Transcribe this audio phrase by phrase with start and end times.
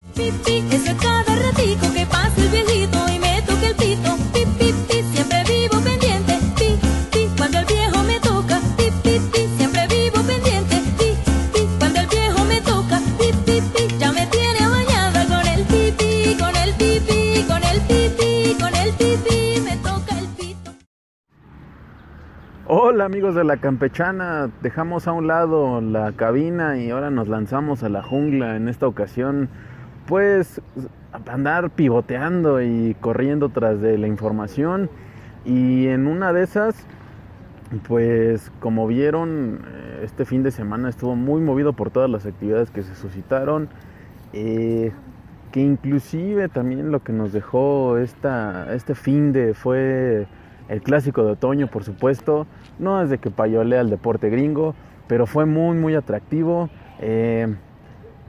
[0.00, 4.10] Pi, pi, es a cada ratico que pasa el viejito y me toca el pito.
[4.32, 6.38] Pi, pi, pi, siempre vivo pendiente.
[6.56, 6.78] Pi,
[7.10, 8.60] pi, cuando el viejo me toca.
[8.76, 10.76] Pi, pi, pi, siempre vivo pendiente.
[10.98, 11.08] Pi,
[11.52, 13.00] pi, cuando el viejo me toca.
[13.18, 17.42] Pi, pi, pi, ya me tiene bañada con el pi, pi, con el pi, pi,
[17.48, 20.70] con el pi, pi, con el pi, pi, me toca el pito.
[22.66, 27.82] Hola amigos de la campechana, dejamos a un lado la cabina y ahora nos lanzamos
[27.82, 29.48] a la jungla en esta ocasión,
[30.08, 30.62] pues
[31.26, 34.88] andar pivoteando y corriendo tras de la información
[35.44, 36.74] y en una de esas,
[37.86, 42.70] pues como vieron, eh, este fin de semana estuvo muy movido por todas las actividades
[42.70, 43.68] que se suscitaron,
[44.32, 44.92] eh,
[45.52, 50.26] que inclusive también lo que nos dejó esta, este fin de fue
[50.68, 52.46] el clásico de otoño, por supuesto.
[52.78, 54.74] No es de que payolea el deporte gringo,
[55.06, 56.70] pero fue muy, muy atractivo.
[56.98, 57.54] eh,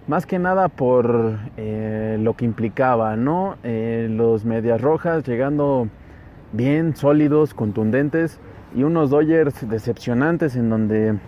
[0.08, 3.55] más que nada por eh, lo que implicaba, ¿no?
[3.64, 5.88] Eh, los Medias Rojas llegando
[6.52, 8.39] bien sólidos, contundentes
[8.75, 11.19] y unos Dodgers decepcionantes en donde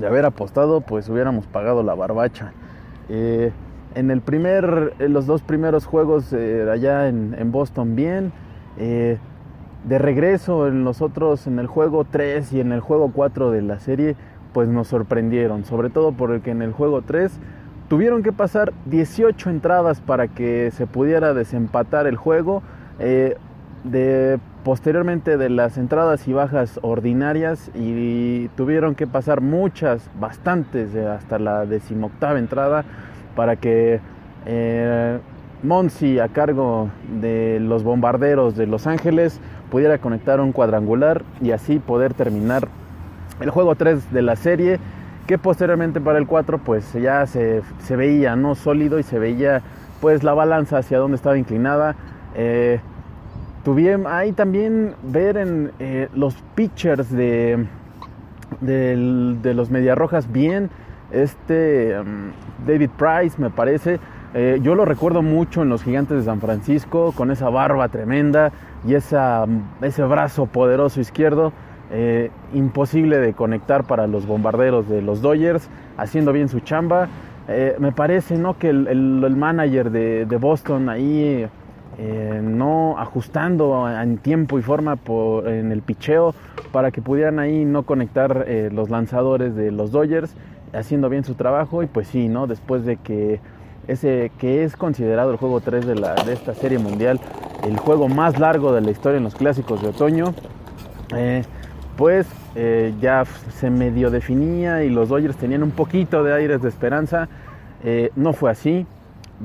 [0.00, 2.52] de haber apostado pues hubiéramos pagado la barbacha.
[3.08, 3.52] Eh,
[3.94, 8.32] en el primer, los dos primeros juegos allá en, Boston bien,
[8.76, 13.62] de regreso en los otros, en el juego 3 y en el juego 4 de
[13.62, 14.16] la serie,
[14.52, 17.38] pues nos sorprendieron, sobre todo porque en el juego 3
[17.88, 22.62] tuvieron que pasar 18 entradas para que se pudiera desempatar el juego.
[22.98, 23.36] eh,
[23.84, 31.06] de posteriormente de las entradas y bajas ordinarias y tuvieron que pasar muchas, bastantes, eh,
[31.06, 32.84] hasta la decimoctava entrada
[33.36, 34.00] para que
[34.46, 35.18] eh,
[35.62, 36.88] Monsi a cargo
[37.20, 39.38] de los bombarderos de Los Ángeles
[39.70, 42.68] pudiera conectar un cuadrangular y así poder terminar
[43.40, 44.78] el juego 3 de la serie
[45.26, 49.62] que posteriormente para el 4 pues ya se, se veía no sólido y se veía
[50.00, 51.96] pues la balanza hacia donde estaba inclinada.
[52.34, 52.80] Eh,
[53.64, 57.66] tuvieron ahí también ver en eh, los pitchers de,
[58.60, 60.70] de los Mediarrojas bien.
[61.10, 64.00] Este mm, David Price me parece.
[64.34, 68.50] Eh, yo lo recuerdo mucho en los Gigantes de San Francisco con esa barba tremenda
[68.84, 69.46] y esa,
[69.80, 71.52] ese brazo poderoso izquierdo
[71.96, 77.08] eh, imposible de conectar para los bombarderos de los Dodgers haciendo bien su chamba.
[77.46, 81.46] Eh, me parece no que el, el- manager de, de Boston ahí
[81.98, 84.98] eh, no ajustando en tiempo y forma
[85.46, 86.34] en el picheo
[86.72, 90.34] para que pudieran ahí no conectar los lanzadores de los Dodgers,
[90.72, 91.84] haciendo bien su trabajo.
[91.84, 92.48] Y pues sí, ¿no?
[92.48, 93.38] Después de que
[93.86, 97.20] ese que es considerado el juego 3 de, la, de esta serie mundial,
[97.64, 100.34] el juego más largo de la historia en los clásicos de otoño,
[101.96, 106.68] pues eh, ya se medio definía y los Dodgers tenían un poquito de aires de
[106.68, 107.28] esperanza.
[107.84, 108.86] Eh, no fue así.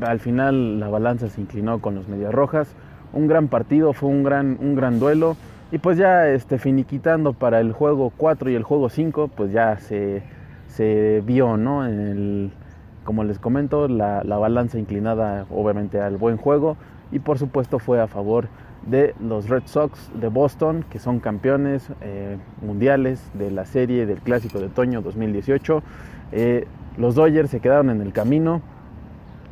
[0.02, 2.68] Al final la balanza se inclinó con los Medias Rojas.
[3.14, 5.36] Un gran partido, fue un gran, un gran duelo.
[5.72, 9.78] Y pues ya este, finiquitando para el juego 4 y el juego 5, pues ya
[9.78, 10.24] se,
[10.68, 11.88] se vio, ¿no?
[13.04, 16.78] Como les comento, la, la balanza inclinada obviamente al buen juego.
[17.12, 18.48] Y por supuesto fue a favor
[18.86, 24.20] de los Red Sox de Boston, que son campeones eh, mundiales de la serie del
[24.20, 25.84] Clásico de Otoño 2018.
[26.32, 26.68] Eh,
[26.98, 28.62] los Dodgers se quedaron en el camino.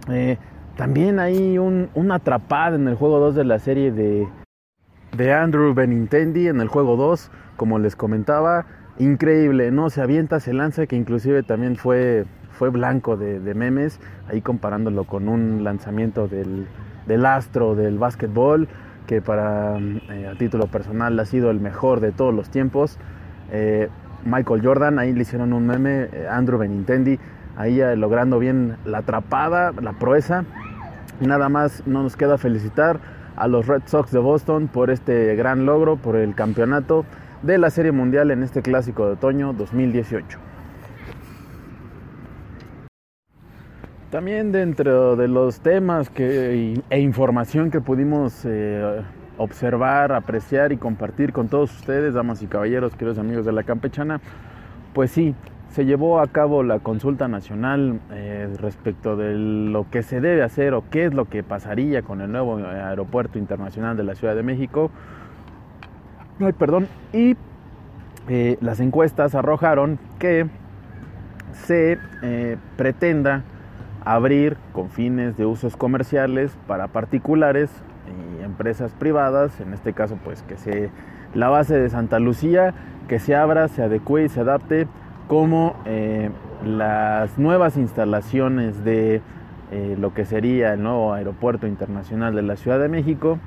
[0.09, 0.37] Eh,
[0.75, 4.27] también hay un, una atrapada en el juego 2 de la serie de,
[5.15, 8.65] de Andrew Benintendi en el juego 2, como les comentaba.
[8.99, 9.89] Increíble, ¿no?
[9.89, 15.03] Se avienta, se lanza, que inclusive también fue, fue blanco de, de memes, ahí comparándolo
[15.03, 16.67] con un lanzamiento del,
[17.05, 18.67] del astro del básquetbol,
[19.07, 22.99] que para eh, a título personal ha sido el mejor de todos los tiempos.
[23.51, 23.89] Eh,
[24.25, 27.17] Michael Jordan, ahí le hicieron un meme, eh, Andrew Benintendi,
[27.55, 30.43] ahí logrando bien la atrapada, la proeza.
[31.21, 32.99] Nada más no nos queda felicitar
[33.35, 37.05] a los Red Sox de Boston por este gran logro, por el campeonato
[37.41, 40.37] de la Serie Mundial en este clásico de otoño 2018.
[44.11, 49.01] También dentro de los temas que, e información que pudimos eh,
[49.37, 54.21] observar, apreciar y compartir con todos ustedes, damas y caballeros, queridos amigos de la campechana,
[54.93, 55.35] pues sí,
[55.71, 60.73] se llevó a cabo la consulta nacional eh, respecto de lo que se debe hacer
[60.73, 64.43] o qué es lo que pasaría con el nuevo aeropuerto internacional de la Ciudad de
[64.43, 64.89] México.
[66.39, 66.87] Ay, perdón.
[67.11, 67.35] Y
[68.29, 70.47] eh, las encuestas arrojaron que
[71.51, 73.43] se eh, pretenda
[74.13, 77.69] abrir con fines de usos comerciales para particulares
[78.07, 80.89] y empresas privadas, en este caso pues que se
[81.33, 82.73] la base de Santa Lucía,
[83.07, 84.87] que se abra, se adecue y se adapte
[85.27, 86.29] como eh,
[86.65, 89.21] las nuevas instalaciones de
[89.71, 93.39] eh, lo que sería el nuevo aeropuerto internacional de la Ciudad de México.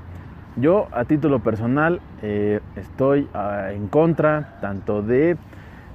[0.57, 5.37] Yo a título personal eh, estoy ah, en contra tanto de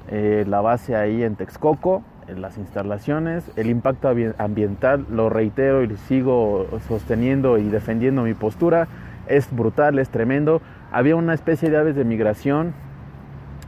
[0.08, 7.58] la base ahí en Texcoco, las instalaciones, el impacto ambiental, lo reitero y sigo sosteniendo
[7.58, 8.88] y defendiendo mi postura,
[9.28, 10.62] es brutal, es tremendo.
[10.92, 12.74] Había una especie de aves de migración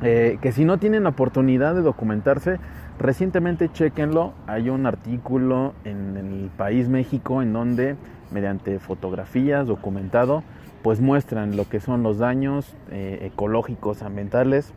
[0.02, 2.60] eh, que si no tienen oportunidad de documentarse,
[3.00, 4.34] recientemente chequenlo.
[4.46, 7.96] Hay un artículo en el país México en donde,
[8.32, 10.44] mediante fotografías documentado,
[10.84, 14.74] pues muestran lo que son los daños eh, ecológicos, ambientales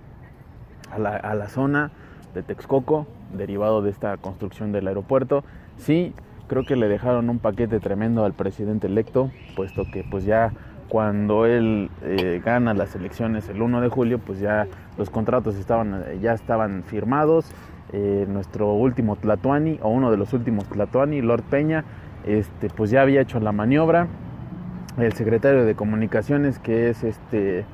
[0.91, 1.91] a la, a la zona
[2.35, 3.07] de Texcoco,
[3.37, 5.45] derivado de esta construcción del aeropuerto.
[5.77, 6.15] Sí,
[6.49, 10.53] creo que le dejaron un paquete tremendo al presidente electo, puesto que pues ya
[10.89, 14.67] cuando él eh, gana las elecciones el 1 de julio, pues ya
[14.99, 17.47] los contratos estaban, ya estaban firmados.
[17.93, 21.85] Eh, nuestro último Tlatuani, o uno de los últimos Tlatuani, Lord Peña,
[22.25, 24.07] este, pues ya había hecho la maniobra.
[24.99, 27.65] El secretario de Comunicaciones, que es este,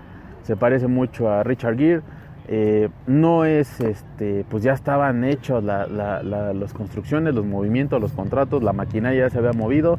[0.42, 2.02] se parece mucho a Richard Gere,
[2.48, 8.72] eh, no es, este, pues ya estaban hechos las construcciones, los movimientos, los contratos, la
[8.72, 9.98] maquinaria ya se había movido.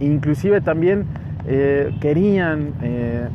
[0.00, 1.06] inclusive también
[1.46, 3.28] eh, querían eh,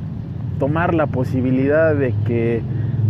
[0.59, 2.61] tomar la posibilidad de que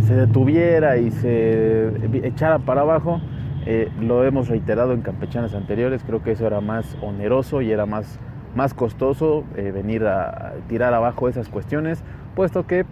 [0.06, 1.88] se detuviera y se
[2.26, 3.20] echara para abajo.
[3.66, 7.86] Eh, lo hemos reiterado en campechanas anteriores, creo que eso era más oneroso y era
[7.86, 8.18] más,
[8.56, 12.02] más costoso venir a, tirar abajo esas cuestiones,
[12.34, 12.86] puesto que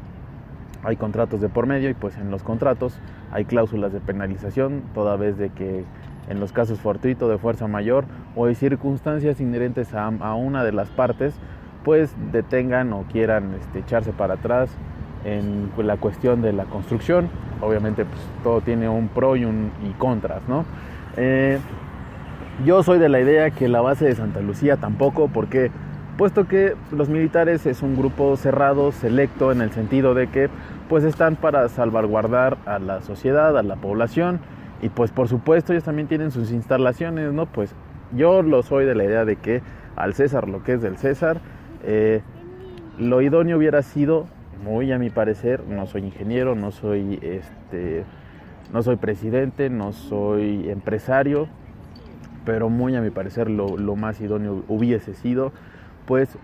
[0.87, 2.99] hay contratos de por medio y pues en los contratos
[3.33, 5.85] hay cláusulas de penalización, toda vez de que
[6.29, 8.05] en los casos fortuito de fuerza mayor
[8.37, 11.35] o hay circunstancias inherentes a, a una de las partes,
[11.85, 14.71] pues detengan o quieran este, echarse para atrás
[15.25, 17.29] en la cuestión de la construcción.
[17.61, 20.65] Obviamente pues, todo tiene un pro y, un, y contras, ¿no?
[21.17, 21.59] Eh,
[22.65, 25.71] yo soy de la idea que la base de Santa Lucía tampoco, porque
[26.17, 30.49] puesto que los militares es un grupo cerrado, selecto, en el sentido de que
[30.89, 34.41] pues están para salvaguardar a la sociedad, a la población,
[34.83, 37.47] y pues por supuesto ellos también tienen sus instalaciones, ¿no?
[37.47, 37.75] Pues
[38.15, 39.63] yo lo soy de la idea de que
[39.97, 41.41] al César lo que es del César,
[41.83, 42.23] eh,
[42.99, 44.27] lo idóneo hubiera sido,
[44.63, 48.05] muy a mi parecer, no soy ingeniero, no soy, este,
[48.73, 51.49] no soy presidente, no soy empresario,
[52.45, 55.53] pero muy a mi parecer lo, lo más idóneo hubiese sido,
[56.07, 56.39] pues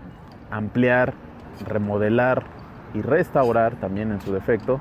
[0.51, 1.13] ampliar,
[1.67, 2.43] remodelar
[2.93, 4.79] y restaurar también en su defecto,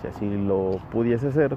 [0.00, 1.56] si así lo pudiese ser,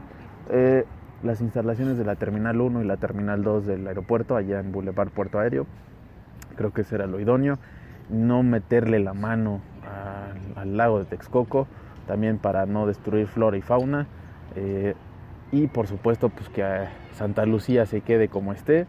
[0.49, 0.85] eh,
[1.23, 5.09] las instalaciones de la Terminal 1 y la Terminal 2 del aeropuerto allá en Boulevard
[5.09, 5.65] Puerto Aéreo.
[6.55, 7.57] Creo que ese era lo idóneo
[8.09, 9.61] no meterle la mano
[10.55, 11.67] al, lago de Texcoco,
[12.07, 14.07] también para no destruir flora y fauna.
[14.55, 14.95] Eh,
[15.51, 16.63] y por supuesto pues que
[17.13, 18.87] Santa Lucía se quede como esté,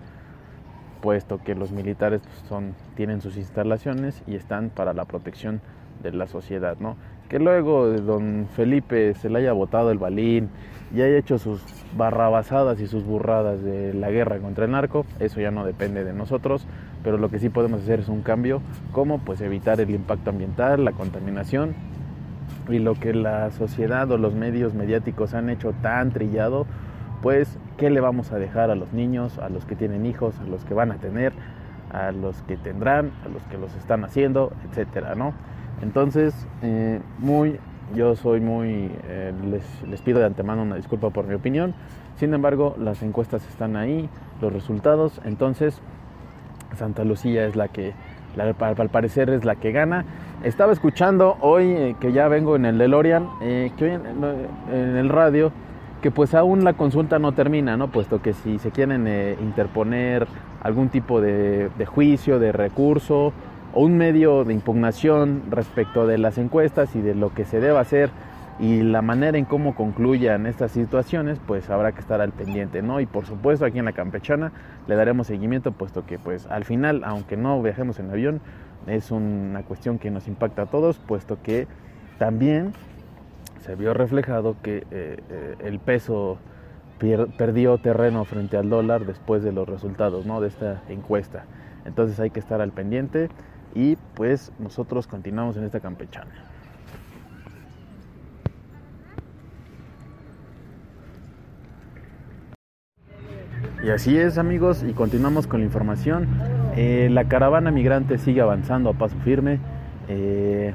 [1.00, 5.60] puesto que los militares pues, son, tienen sus instalaciones y están para la protección
[6.02, 6.96] de la sociedad, ¿no?
[7.28, 10.48] Que luego de don Felipe se le haya botado el balín
[10.94, 11.62] y haya hecho sus
[11.96, 16.12] barrabasadas y sus burradas de la guerra contra el narco, eso ya no depende de
[16.12, 16.66] nosotros,
[17.02, 18.60] pero lo que sí podemos hacer es un cambio,
[18.92, 21.74] como pues evitar el impacto ambiental, la contaminación
[22.68, 26.66] y lo que la sociedad o los medios mediáticos han hecho tan trillado,
[27.22, 30.44] pues qué le vamos a dejar a los niños, a los que tienen hijos, a
[30.44, 31.32] los que van a tener,
[31.92, 35.32] a los que tendrán, a los que los están haciendo, etcétera, ¿no?
[35.82, 37.58] Entonces, eh, muy,
[37.94, 39.32] yo soy muy, eh,
[39.88, 41.74] les, pido de antemano una disculpa por mi opinión.
[42.16, 44.08] Sin embargo, las encuestas están ahí,
[44.40, 45.80] los resultados, entonces
[46.76, 47.92] Santa Lucía es la que,
[48.38, 50.04] al parecer es la que gana.
[50.42, 55.08] Estaba escuchando hoy, eh, que ya vengo en el DeLorean, eh, que hoy en, el
[55.08, 55.52] radio
[56.00, 57.88] que pues aún la consulta no termina, ¿no?
[57.88, 60.26] Puesto que si se quieren eh, interponer
[60.62, 63.32] algún tipo de juicio, de recurso
[63.76, 68.10] un medio de impugnación respecto de las encuestas y de lo que se deba hacer
[68.58, 73.00] y la manera en cómo concluyan estas situaciones, pues habrá que estar al pendiente, ¿no?
[73.00, 74.52] Y por supuesto aquí en la Campechana
[74.86, 78.40] le daremos seguimiento, puesto que pues al final, aunque no viajemos en avión,
[78.86, 81.66] es una cuestión que nos impacta a todos, puesto que
[82.18, 82.72] también
[83.60, 86.38] se vio reflejado que eh, eh, el peso
[87.36, 90.40] perdió terreno frente al dólar después de los resultados, ¿no?
[90.40, 91.44] De esta encuesta.
[91.84, 93.28] Entonces hay que estar al pendiente
[93.76, 96.32] y pues nosotros continuamos en esta Campechana.
[103.84, 106.26] Y así es amigos, y continuamos con la información.
[106.74, 109.60] Eh, la caravana migrante sigue avanzando a paso firme.
[110.08, 110.74] Eh,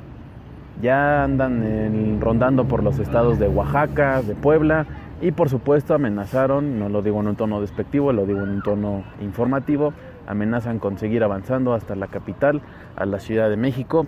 [0.80, 4.86] ya andan rondando por los estados de Oaxaca, de Puebla,
[5.22, 8.62] y por supuesto amenazaron, no lo digo en un tono despectivo, lo digo en un
[8.62, 9.94] tono informativo,
[10.32, 12.62] amenazan con seguir avanzando hasta la capital,
[12.96, 14.08] a la Ciudad de México,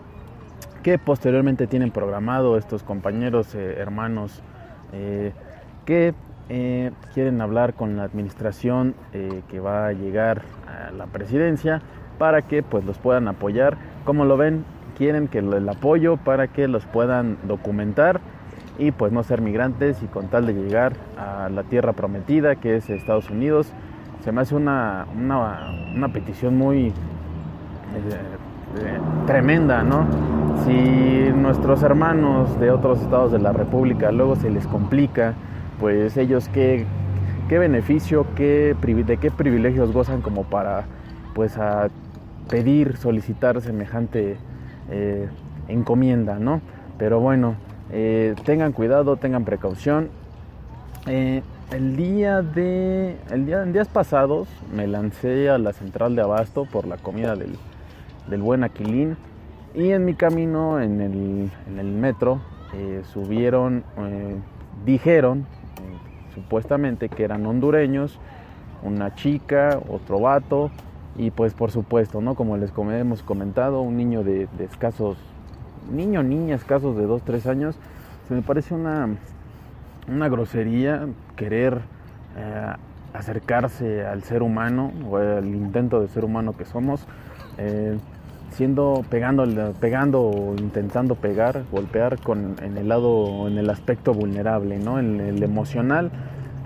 [0.82, 4.42] que posteriormente tienen programado estos compañeros, eh, hermanos,
[4.92, 5.34] eh,
[5.86, 6.14] que
[6.50, 8.96] eh, quieren hablar con la administración
[9.48, 11.82] que va a llegar a la presidencia
[12.18, 13.78] para que pues los puedan apoyar.
[14.04, 14.66] Como lo ven,
[14.98, 18.20] quieren que el apoyo para que los puedan documentar
[18.78, 22.76] y pues no ser migrantes y con tal de llegar a la tierra prometida que
[22.76, 23.72] es Estados Unidos.
[24.24, 26.94] Se me hace una, una, una petición muy eh,
[28.80, 30.08] eh, tremenda, ¿no?
[30.64, 35.34] Si nuestros hermanos de otros estados de la República luego se les complica,
[35.78, 36.86] pues ellos qué,
[37.50, 40.86] qué beneficio, qué, de qué privilegios gozan como para
[41.36, 41.90] pues a
[42.50, 44.38] pedir, solicitar semejante
[44.90, 45.28] eh,
[45.68, 46.62] encomienda, ¿no?
[46.98, 47.56] Pero bueno,
[48.46, 50.08] tengan cuidado, tengan precaución.
[51.72, 53.18] El día de.
[53.32, 57.36] El día, en días pasados me lancé a la central de abasto por la comida
[57.36, 57.58] del,
[58.28, 59.18] del buen Aquilín.
[59.74, 62.42] Y en mi camino en el, en el metro
[62.76, 64.36] eh, subieron, eh,
[64.86, 68.20] dijeron eh, supuestamente que eran hondureños,
[68.84, 70.70] una chica, otro vato
[71.16, 72.36] y pues por supuesto, ¿no?
[72.36, 75.18] Como les hemos comentado, un niño de, de escasos,
[75.92, 77.76] niño niña escasos de 2, 3 años,
[78.28, 79.10] se me parece una,
[80.08, 81.80] una grosería querer
[82.38, 82.74] eh,
[83.14, 87.06] acercarse al ser humano o al intento de ser humano que somos,
[87.58, 87.98] eh,
[88.52, 89.46] siendo pegando,
[89.80, 95.00] pegando o intentando pegar, golpear con en el lado, en el aspecto vulnerable, ¿no?
[95.00, 96.12] En el emocional.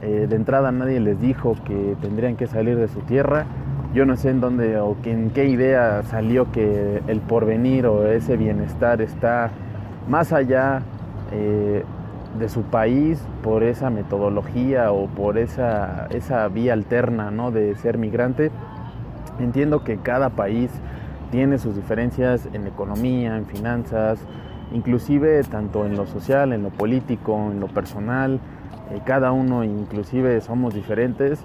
[0.01, 3.45] Eh, de entrada nadie les dijo que tendrían que salir de su tierra.
[3.93, 8.35] Yo no sé en dónde o en qué idea salió que el porvenir o ese
[8.37, 9.49] bienestar está
[10.07, 10.81] más allá
[12.39, 17.51] de su país por esa metodología o por esa, esa vía alterna ¿no?
[17.51, 18.51] de ser migrante.
[19.39, 20.71] Entiendo que cada país
[21.31, 24.19] tiene sus diferencias en economía, en finanzas,
[24.71, 28.39] inclusive tanto en lo social, en lo político, en lo personal.
[28.91, 31.39] Eh, cada uno inclusive somos diferentes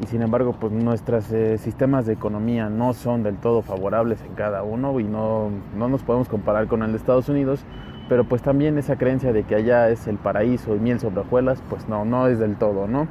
[0.00, 4.34] y sin embargo pues nuestros eh, sistemas de economía no son del todo favorables en
[4.34, 7.64] cada uno y no, no nos podemos comparar con el de Estados Unidos,
[8.12, 11.62] pero pues también esa creencia de que allá es el paraíso y miel sobre hojuelas,
[11.70, 13.08] pues no, no es del todo, ¿no?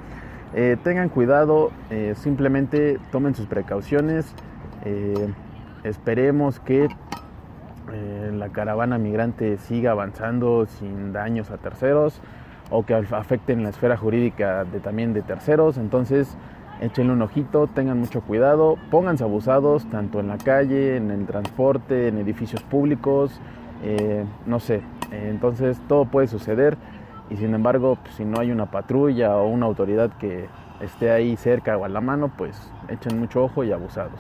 [0.54, 4.32] Eh, tengan cuidado, eh, simplemente tomen sus precauciones,
[4.86, 5.34] eh,
[5.84, 6.88] esperemos que
[8.32, 12.22] la caravana migrante siga avanzando sin daños a terceros
[12.70, 16.38] o que af- afecten la esfera jurídica de, también de terceros, entonces
[16.80, 22.08] échenle un ojito, tengan mucho cuidado, pónganse abusados tanto en la calle, en el transporte,
[22.08, 23.42] en edificios públicos,
[23.82, 24.76] eh, no sé,
[25.12, 26.78] eh, entonces todo puede suceder
[27.30, 30.48] y sin embargo pues, si no hay una patrulla o una autoridad que
[30.82, 32.56] esté ahí cerca o a la mano, pues
[32.90, 34.20] echen mucho ojo y abusados.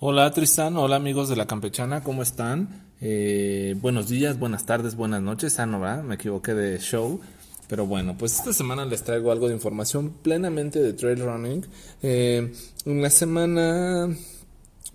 [0.00, 2.84] Hola Tristán, hola amigos de la Campechana, ¿cómo están?
[3.00, 5.58] Eh, buenos días, buenas tardes, buenas noches.
[5.58, 6.02] Ah, no, ¿verdad?
[6.02, 7.20] Me equivoqué de show.
[7.68, 11.66] Pero bueno, pues esta semana les traigo algo de información plenamente de trail running.
[12.02, 12.52] Eh,
[12.84, 14.08] en la semana,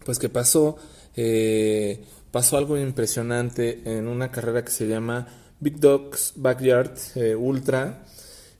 [0.05, 0.77] pues que pasó,
[1.21, 5.27] eh, pasó algo impresionante en una carrera que se llama
[5.59, 8.05] Big Dogs Backyard eh, Ultra.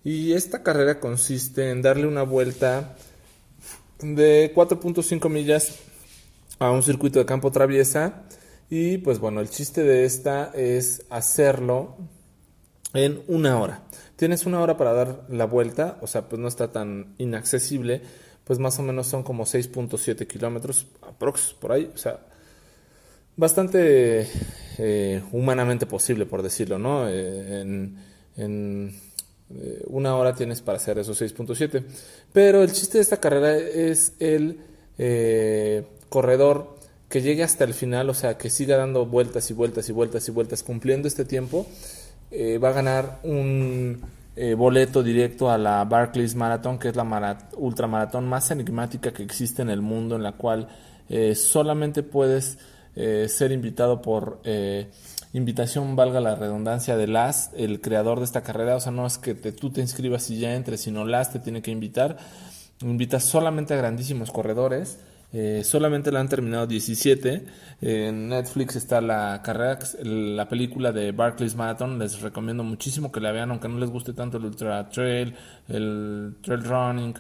[0.04, 2.98] Y esta carrera consiste en darle una vuelta
[4.02, 5.80] de 4.5 millas
[6.58, 8.24] a un circuito de campo traviesa
[8.70, 11.96] y pues bueno, el chiste de esta es hacerlo
[12.94, 13.84] en una hora.
[14.18, 18.02] Tienes una hora para dar la vuelta, o sea, pues no está tan inaccesible,
[18.44, 22.20] pues más o menos son como 6.7 kilómetros, aprox, por ahí, o sea,
[23.40, 24.28] bastante
[24.78, 27.08] eh, humanamente posible, por decirlo, ¿no?
[27.08, 27.62] Eh,
[28.36, 28.94] en,
[29.52, 31.84] eh, una hora tienes para hacer esos 6.7.
[32.34, 34.60] Pero el chiste de esta carrera es el
[36.10, 36.76] corredor
[37.08, 40.28] que llegue hasta el final, o sea, que siga dando vueltas y vueltas y vueltas
[40.28, 41.66] y vueltas, cumpliendo este tiempo,
[42.62, 44.02] va a ganar un
[44.58, 49.62] boleto directo a la Barclays Marathon, que es la mara- ultramaratón más enigmática que existe
[49.62, 50.68] en el mundo, en la cual
[51.34, 52.58] solamente puedes
[52.96, 54.90] eh, ser invitado por eh,
[55.34, 58.76] invitación, valga la redundancia, de LAS, el creador de esta carrera.
[58.76, 61.40] O sea, no es que te- tú te inscribas y ya entres, sino LAS te
[61.40, 62.18] tiene que invitar.
[62.82, 65.00] Invita solamente a grandísimos corredores.
[65.32, 67.46] Eh, solamente la han terminado 17.
[67.82, 72.00] en Netflix está la carrera, la película de Barclays Marathon.
[72.00, 75.36] Les recomiendo muchísimo que la vean, aunque no les guste tanto el ultra trail,
[75.68, 77.14] el trail running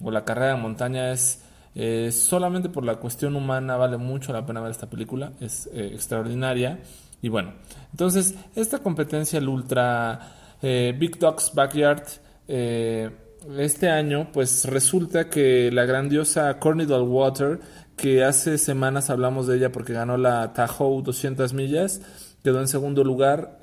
[0.00, 1.10] o la carrera de montaña.
[1.12, 1.40] Es
[1.78, 5.32] eh, solamente por la cuestión humana vale mucho la pena ver esta película.
[5.40, 6.80] Es eh, extraordinaria.
[7.20, 7.52] Y bueno,
[7.90, 12.02] entonces esta competencia, el ultra eh, Big Dogs Backyard.
[12.48, 13.10] eh,
[13.58, 17.60] este año, pues resulta que la grandiosa Cornidal Water,
[17.96, 22.00] que hace semanas hablamos de ella porque ganó la Tahoe 200 millas,
[22.42, 23.60] quedó en segundo lugar,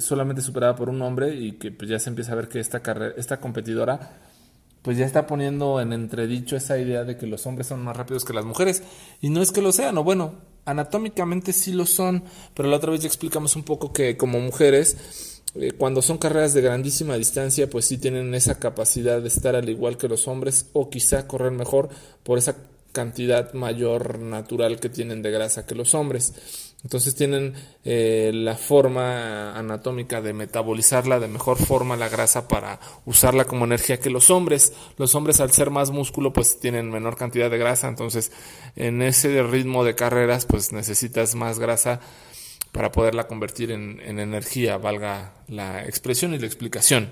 [0.00, 2.82] solamente superada por un hombre y que pues, ya se empieza a ver que esta,
[3.16, 4.29] esta competidora
[4.82, 8.24] pues ya está poniendo en entredicho esa idea de que los hombres son más rápidos
[8.24, 8.82] que las mujeres.
[9.20, 10.34] Y no es que lo sean, o bueno,
[10.64, 15.40] anatómicamente sí lo son, pero la otra vez ya explicamos un poco que como mujeres
[15.56, 19.68] eh, cuando son carreras de grandísima distancia, pues sí tienen esa capacidad de estar al
[19.68, 21.88] igual que los hombres o quizá correr mejor
[22.22, 22.56] por esa
[22.92, 26.69] cantidad mayor natural que tienen de grasa que los hombres.
[26.82, 33.44] Entonces tienen eh, la forma anatómica de metabolizarla de mejor forma la grasa para usarla
[33.44, 34.72] como energía que los hombres.
[34.96, 38.32] Los hombres al ser más músculo pues tienen menor cantidad de grasa, entonces
[38.76, 42.00] en ese ritmo de carreras pues necesitas más grasa
[42.72, 47.10] para poderla convertir en, en, energía, valga la expresión y la explicación.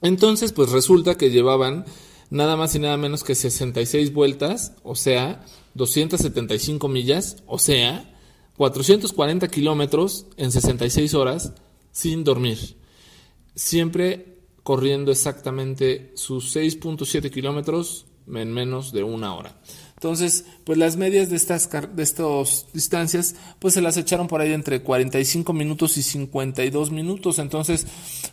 [0.00, 1.84] Entonces, pues resulta que llevaban
[2.30, 5.44] nada más y nada menos que 66 vueltas, o sea,
[5.74, 8.10] 275 millas, o sea,
[8.60, 11.54] 440 kilómetros en 66 horas
[11.92, 12.58] sin dormir.
[13.54, 19.58] Siempre corriendo exactamente sus 6.7 kilómetros en menos de una hora.
[19.94, 22.44] Entonces, pues las medias de estas de
[22.74, 27.38] distancias, pues se las echaron por ahí entre 45 minutos y 52 minutos.
[27.38, 27.86] Entonces,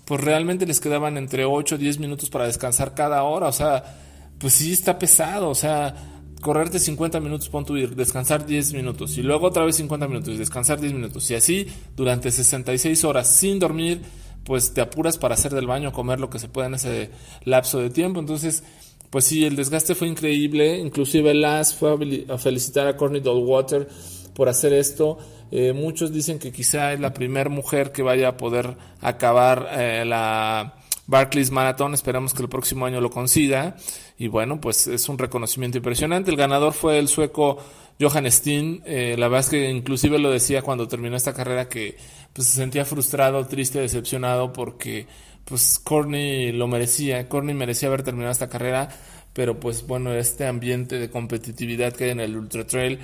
[0.03, 3.47] pues realmente les quedaban entre 8 y 10 minutos para descansar cada hora.
[3.47, 5.47] O sea, pues sí está pesado.
[5.47, 6.16] O sea,
[6.47, 10.33] correrte 50 minutos, pon tu ir, descansar 10 minutos y luego otra vez 50 minutos
[10.33, 11.29] y descansar 10 minutos.
[11.29, 13.99] Y así durante 66 horas sin dormir,
[14.45, 17.11] pues te apuras para hacer del baño, comer lo que se pueda en ese
[17.43, 18.21] lapso de tiempo.
[18.21, 18.63] Entonces,
[19.09, 20.77] pues sí, el desgaste fue increíble.
[20.77, 21.97] Inclusive Las fue
[22.29, 23.85] a felicitar a Courtney Water
[24.33, 25.17] por hacer esto.
[25.51, 30.05] Eh, muchos dicen que quizá es la primera mujer que vaya a poder acabar eh,
[30.05, 30.75] la
[31.07, 31.93] Barclays Marathon.
[31.93, 33.75] Esperamos que el próximo año lo consiga.
[34.17, 36.29] Y bueno, pues es un reconocimiento impresionante.
[36.29, 37.57] El ganador fue el sueco
[37.99, 38.83] Johan Steen.
[38.85, 41.97] Eh, la verdad es que inclusive lo decía cuando terminó esta carrera que
[42.33, 45.07] pues, se sentía frustrado, triste, decepcionado porque
[45.45, 48.89] pues Corny lo merecía, Corny merecía haber terminado esta carrera,
[49.31, 52.99] pero pues bueno, este ambiente de competitividad que hay en el Ultra Trail,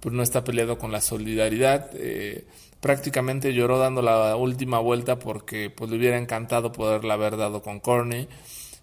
[0.00, 1.90] pues no está peleado con la solidaridad.
[1.94, 2.46] Eh,
[2.82, 7.78] prácticamente lloró dando la última vuelta porque pues le hubiera encantado poderla haber dado con
[7.78, 8.28] Corny.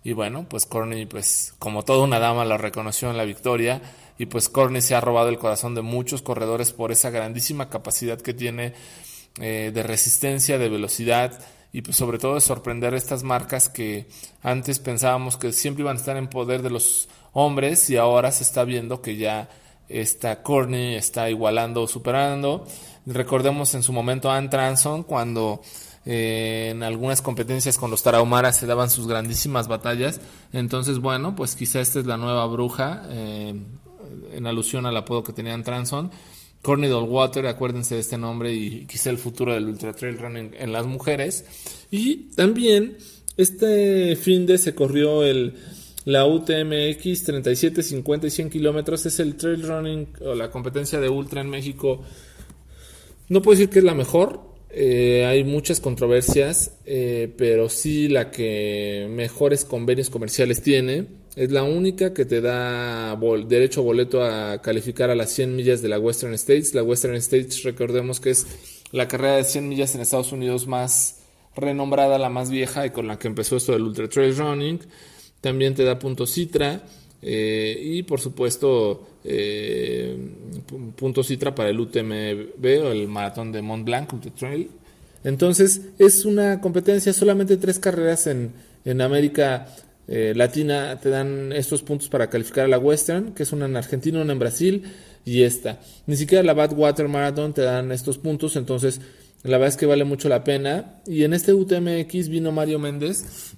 [0.05, 3.81] Y bueno, pues Corny, pues como toda una dama, lo reconoció en la victoria.
[4.17, 8.19] Y pues Corny se ha robado el corazón de muchos corredores por esa grandísima capacidad
[8.21, 8.73] que tiene
[9.41, 11.37] eh, de resistencia, de velocidad
[11.73, 14.07] y pues sobre todo de sorprender estas marcas que
[14.41, 18.43] antes pensábamos que siempre iban a estar en poder de los hombres y ahora se
[18.43, 19.49] está viendo que ya
[19.89, 22.65] esta Corny está igualando o superando.
[23.09, 25.61] Recordemos en su momento a Ann Transon cuando
[26.05, 30.21] eh, en algunas competencias con los Tarahumaras se daban sus grandísimas batallas.
[30.53, 33.55] Entonces, bueno, pues quizá esta es la nueva bruja eh,
[34.33, 36.11] en alusión al apodo que tenía Ann Transon.
[36.61, 40.71] Cornidal Water, acuérdense de este nombre y quizá el futuro del Ultra Trail Running en
[40.71, 41.45] las mujeres.
[41.89, 42.97] Y también
[43.37, 45.55] este fin de se corrió el,
[46.05, 49.05] la UTMX 37, 50 y 100 kilómetros.
[49.05, 52.03] Es el trail running o la competencia de ultra en México.
[53.29, 54.41] No puedo decir que es la mejor.
[54.71, 61.07] Eh, hay muchas controversias, eh, pero sí la que mejores convenios comerciales tiene.
[61.35, 65.81] Es la única que te da bol derecho boleto a calificar a las 100 millas
[65.81, 66.73] de la Western States.
[66.73, 68.47] La Western States, recordemos que es
[68.91, 71.19] la carrera de 100 millas en Estados Unidos más
[71.55, 74.79] renombrada, la más vieja y con la que empezó esto del Ultra Trail Running.
[75.41, 76.83] También te da puntos Citra.
[77.21, 80.17] Eh, y por supuesto, eh,
[80.95, 84.69] puntos Citra para el UTMB o el maratón de Mont Blanc, Ultra Trail.
[85.23, 88.53] Entonces, es una competencia, solamente tres carreras en,
[88.85, 89.67] en América
[90.11, 93.77] eh, Latina te dan estos puntos para calificar a la Western, que es una en
[93.77, 94.83] Argentina, una en Brasil
[95.23, 95.79] y esta.
[96.07, 99.01] Ni siquiera la Badwater Marathon te dan estos puntos, entonces
[99.43, 100.99] la verdad es que vale mucho la pena.
[101.05, 103.53] Y en este UTMX vino Mario Méndez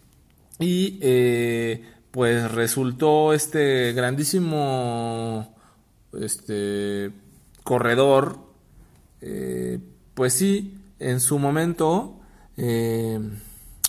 [0.60, 5.56] y eh, pues resultó este grandísimo
[6.19, 7.12] este
[7.63, 8.39] corredor.
[9.21, 9.80] Eh,
[10.13, 12.19] pues sí, en su momento
[12.58, 13.19] eh,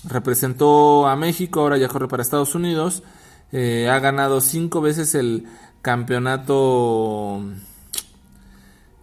[0.05, 3.03] representó a México, ahora ya corre para Estados Unidos.
[3.51, 5.45] ha ganado cinco veces el
[5.83, 7.43] campeonato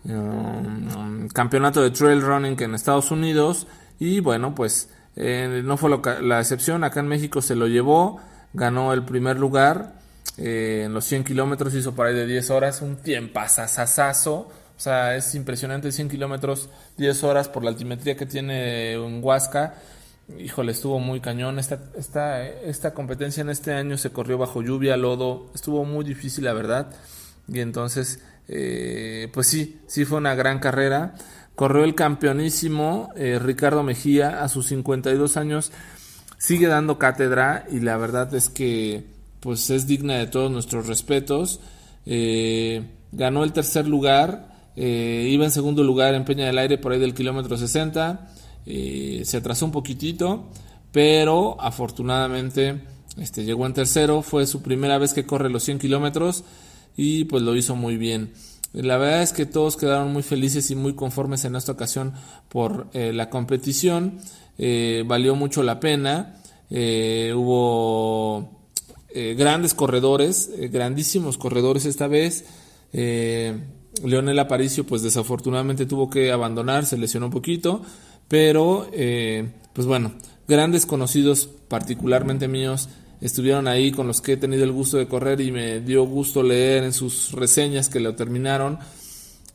[0.04, 5.90] um, campeonato de trail running en Estados Unidos y bueno pues eh, no fue
[6.22, 8.18] la excepción acá en México se lo llevó
[8.52, 9.94] ganó el primer lugar
[10.36, 15.16] eh, en los 100 kilómetros hizo por ahí de 10 horas un tiempo o sea
[15.16, 19.74] es impresionante 100 kilómetros 10 horas por la altimetría que tiene en Huasca
[20.38, 21.58] híjole, estuvo muy cañón.
[21.58, 26.44] Esta, esta, esta competencia en este año se corrió bajo lluvia, lodo, estuvo muy difícil,
[26.44, 26.92] la verdad.
[27.48, 31.14] Y entonces, eh, pues sí, sí fue una gran carrera.
[31.54, 35.72] Corrió el campeonísimo eh, Ricardo Mejía a sus 52 años.
[36.40, 39.04] Sigue dando cátedra y la verdad es que
[39.40, 41.60] pues es digna de todos nuestros respetos.
[42.06, 46.98] Eh, ganó el tercer lugar, iba en segundo lugar en Peña del Aire por ahí
[46.98, 48.30] del kilómetro 60
[48.66, 50.48] eh, se atrasó un poquitito,
[50.92, 52.80] pero afortunadamente
[53.16, 54.22] este, llegó en tercero.
[54.22, 56.44] Fue su primera vez que corre los 100 kilómetros
[56.96, 58.32] y pues lo hizo muy bien.
[58.72, 62.12] La verdad es que todos quedaron muy felices y muy conformes en esta ocasión
[62.48, 64.18] por eh, la competición.
[64.62, 66.36] Eh, valió mucho la pena.
[66.70, 68.60] hubo
[69.36, 72.44] grandes corredores, grandísimos corredores esta vez.
[72.92, 77.82] Leonel Aparicio pues desafortunadamente tuvo que abandonar, se lesionó un poquito,
[78.28, 80.12] pero, eh, pues bueno,
[80.46, 82.88] grandes conocidos, particularmente míos,
[83.20, 86.42] estuvieron ahí con los que he tenido el gusto de correr y me dio gusto
[86.42, 88.78] leer en sus reseñas que lo terminaron.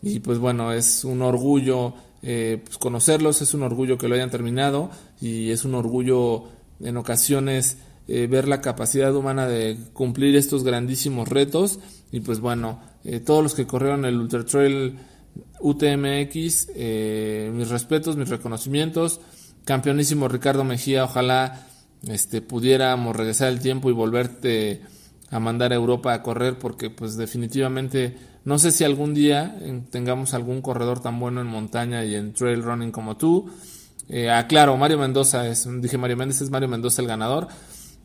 [0.02, 1.94] Y pues bueno, es un orgullo
[2.26, 4.90] eh, pues conocerlos, es un orgullo que lo hayan terminado
[5.22, 6.50] y es un orgullo
[6.82, 11.80] en ocasiones eh, ver la capacidad humana de cumplir estos grandísimos retos.
[12.12, 12.82] Y pues bueno,
[13.26, 14.98] todos los que corrieron el Ultra Trail
[15.60, 19.22] UTMX, eh, mis respetos, mis reconocimientos.
[19.64, 21.68] Campeonísimo Ricardo Mejía, ojalá
[22.08, 24.82] este, pudiéramos regresar el tiempo y volverte
[25.32, 29.58] a mandar a Europa a correr porque pues definitivamente no sé si algún día
[29.90, 33.50] tengamos algún corredor tan bueno en montaña y en trail running como tú.
[34.08, 37.48] Eh, aclaro, Mario Mendoza es, dije Mario Méndez, es Mario Mendoza el ganador.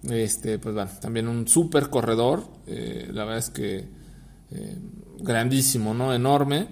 [0.09, 3.87] Este, pues bueno, también un super corredor, eh, la verdad es que
[4.51, 4.77] eh,
[5.19, 6.15] grandísimo, ¿no?
[6.15, 6.69] Enorme.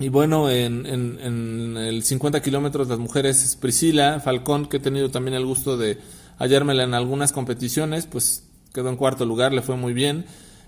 [0.00, 5.12] Y bueno, en, en, el 50 kilómetros las mujeres es Priscila Falcón, que he tenido
[5.12, 5.98] también el gusto de
[6.38, 10.26] hallármela en algunas competiciones, pues quedó en cuarto lugar, le fue muy bien.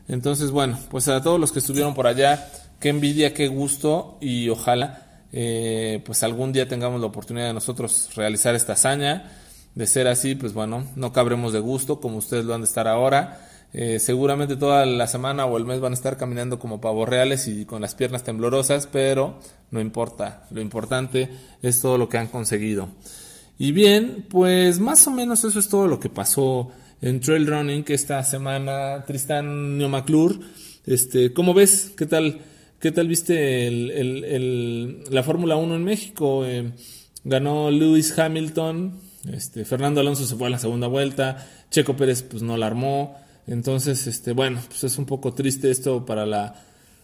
[0.09, 4.49] Entonces, bueno, pues a todos los que estuvieron por allá, qué envidia, qué gusto y
[4.49, 9.33] ojalá eh, pues algún día tengamos la oportunidad de nosotros realizar esta hazaña.
[9.75, 12.89] De ser así, pues bueno, no cabremos de gusto como ustedes lo han de estar
[12.89, 13.47] ahora.
[13.75, 17.47] Eh, seguramente toda la semana o el mes van a estar caminando como pavos reales
[17.47, 19.39] y con las piernas temblorosas, pero
[19.71, 20.47] no importa.
[20.51, 21.29] Lo importante
[21.61, 22.89] es todo lo que han conseguido.
[23.59, 26.71] Y bien, pues más o menos eso es todo lo que pasó
[27.03, 29.05] en Trail Running esta semana.
[29.07, 30.39] Tristan Neomaclur,
[30.87, 31.93] este, ¿cómo ves?
[31.97, 32.41] ¿Qué tal?
[32.79, 36.45] ¿Qué tal viste el, la Fórmula 1 en México?
[36.45, 36.73] Eh,
[37.25, 39.01] ganó Lewis Hamilton,
[39.33, 43.17] este, Fernando Alonso se fue a la segunda vuelta, Checo Pérez pues no la armó,
[43.47, 46.55] entonces, este, bueno, pues es un poco triste esto para la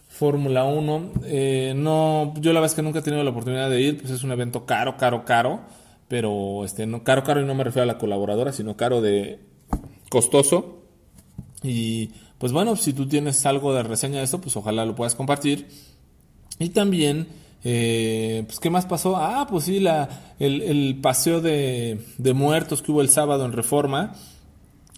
[0.09, 1.11] Fórmula 1.
[1.25, 4.11] Eh, no, yo la verdad es que nunca he tenido la oportunidad de ir, pues
[4.11, 5.61] es un evento caro, caro, caro,
[6.07, 9.39] pero este, no, caro, caro y no me refiero a la colaboradora, sino caro de
[10.13, 10.83] costoso.
[11.63, 15.15] Y pues bueno, si tú tienes algo de reseña de esto, pues ojalá lo puedas
[15.15, 15.67] compartir.
[16.59, 17.27] Y también,
[17.63, 19.17] eh, pues, ¿qué más pasó?
[19.17, 24.13] Ah, pues sí, la, el, paseo de, de muertos que hubo el sábado en Reforma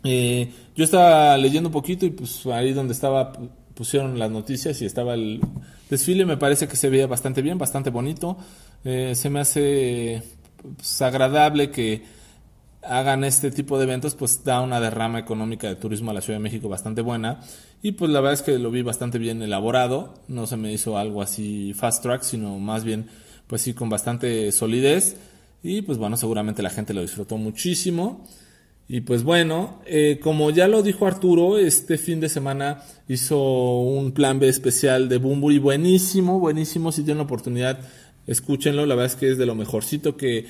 [0.07, 3.33] eh, yo estaba leyendo un poquito y pues ahí donde estaba
[3.73, 5.41] pusieron las noticias y estaba el
[5.89, 8.37] desfile, me parece que se veía bastante bien, bastante bonito.
[8.85, 10.21] Eh, se me hace
[10.77, 12.03] pues, agradable que
[12.87, 16.39] hagan este tipo de eventos, pues da una derrama económica de turismo a la Ciudad
[16.39, 17.39] de México bastante buena.
[17.81, 20.97] Y pues la verdad es que lo vi bastante bien elaborado, no se me hizo
[20.97, 23.07] algo así fast track, sino más bien
[23.47, 25.17] pues sí con bastante solidez.
[25.63, 28.23] Y pues bueno, seguramente la gente lo disfrutó muchísimo.
[28.87, 34.11] Y pues bueno, eh, como ya lo dijo Arturo, este fin de semana hizo un
[34.11, 36.91] plan B especial de Bumburi buenísimo, buenísimo.
[36.91, 37.79] Si tienen la oportunidad,
[38.27, 38.85] escúchenlo.
[38.85, 40.45] La verdad es que es de lo mejorcito que,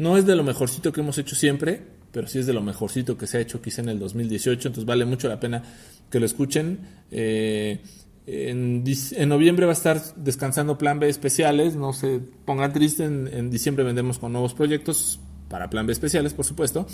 [0.00, 3.18] no es de lo mejorcito que hemos hecho siempre, pero sí es de lo mejorcito
[3.18, 4.68] que se ha hecho quizá en el 2018.
[4.68, 5.62] Entonces vale mucho la pena
[6.10, 6.78] que lo escuchen.
[7.10, 7.80] Eh,
[8.26, 8.82] en,
[9.28, 11.76] noviembre va a estar descansando Plan B especiales.
[11.76, 13.08] No se pongan tristes.
[13.08, 16.86] En, en diciembre vendemos con nuevos proyectos para Plan B especiales, por supuesto.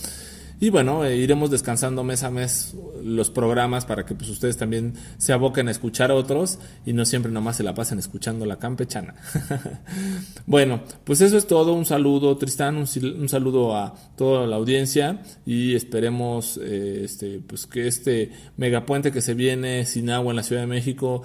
[0.59, 4.95] Y bueno, eh, iremos descansando mes a mes los programas para que pues, ustedes también
[5.19, 9.15] se aboquen a escuchar otros y no siempre nomás se la pasen escuchando la campechana.
[10.47, 11.75] bueno, pues eso es todo.
[11.75, 17.87] Un saludo, Tristán, un, saludo a toda la audiencia y esperemos eh, este, pues, que
[17.87, 21.23] este megapuente que se viene sin agua en la Ciudad de México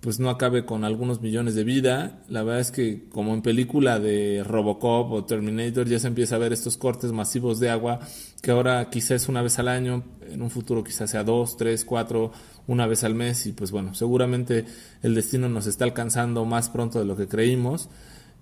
[0.00, 2.22] pues no acabe con algunos millones de vida.
[2.28, 6.38] La verdad es que como en película de Robocop o Terminator ya se empieza a
[6.38, 8.00] ver estos cortes masivos de agua
[8.40, 12.30] que ahora quizás una vez al año, en un futuro quizás sea dos, tres, cuatro,
[12.68, 14.64] una vez al mes y pues bueno, seguramente
[15.02, 17.88] el destino nos está alcanzando más pronto de lo que creímos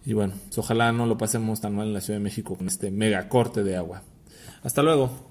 [0.04, 2.90] y bueno, ojalá no lo pasemos tan mal en la Ciudad de México con este
[2.90, 4.02] mega corte de agua.
[4.62, 5.25] Hasta luego.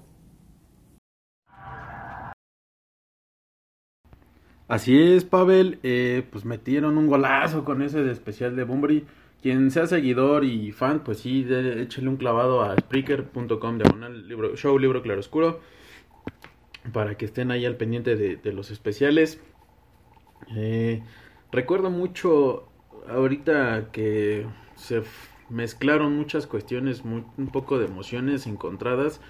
[4.68, 5.78] Así es, Pavel.
[5.82, 9.04] Eh, pues metieron un golazo con ese especial de Bumbri.
[9.42, 14.56] Quien sea seguidor y fan, pues sí, de, échale un clavado a Spreaker.com diagonal libro,
[14.56, 15.60] show libro claroscuro
[16.92, 19.40] para que estén ahí al pendiente de, de los especiales.
[20.54, 21.02] Eh,
[21.52, 22.68] recuerdo mucho
[23.08, 25.02] ahorita que se
[25.48, 29.20] mezclaron muchas cuestiones, muy, un poco de emociones encontradas.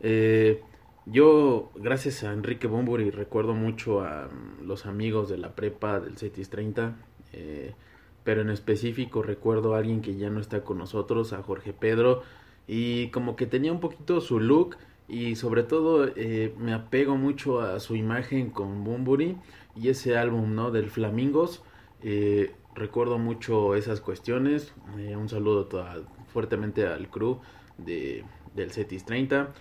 [0.00, 0.62] Eh,
[1.06, 6.16] yo, gracias a Enrique Bomburi, recuerdo mucho a mm, los amigos de la prepa del
[6.16, 6.96] CETIS 30,
[7.32, 7.74] eh,
[8.24, 12.22] pero en específico recuerdo a alguien que ya no está con nosotros, a Jorge Pedro,
[12.66, 14.76] y como que tenía un poquito su look
[15.08, 19.36] y sobre todo eh, me apego mucho a su imagen con Bumburi
[19.76, 20.70] y ese álbum, ¿no?
[20.70, 21.62] Del Flamingos.
[22.02, 24.72] Eh, recuerdo mucho esas cuestiones.
[24.98, 25.68] Eh, un saludo
[26.32, 27.40] fuertemente al crew
[27.78, 29.52] de, del CETIS 30.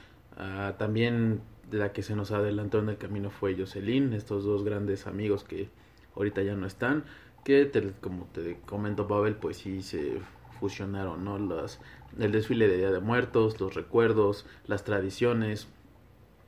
[0.41, 5.05] Uh, también la que se nos adelantó en el camino fue Jocelyn, estos dos grandes
[5.05, 5.69] amigos que
[6.15, 7.03] ahorita ya no están,
[7.45, 10.19] que te, como te comento Pavel, pues sí se
[10.59, 11.37] fusionaron, ¿no?
[11.37, 11.79] Las,
[12.19, 15.67] el desfile de Día de Muertos, los recuerdos, las tradiciones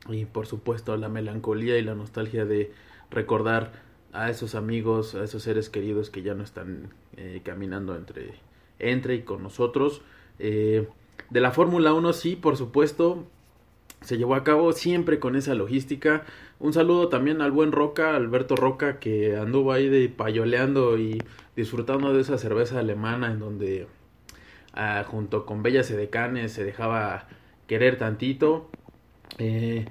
[0.09, 2.71] y por supuesto la melancolía y la nostalgia de
[3.11, 3.73] recordar
[4.11, 8.33] a esos amigos, a esos seres queridos que ya no están eh, caminando entre,
[8.79, 10.01] entre y con nosotros.
[10.39, 10.87] Eh,
[11.29, 13.27] de la Fórmula 1 sí, por supuesto,
[14.03, 16.23] se llevó a cabo siempre con esa logística.
[16.59, 21.21] Un saludo también al buen Roca, Alberto Roca, que anduvo ahí de payoleando y
[21.55, 23.87] disfrutando de esa cerveza alemana en donde
[24.73, 27.27] ah, junto con Bella Sedecanes se dejaba
[27.67, 28.69] querer tantito.
[29.37, 29.85] Eh,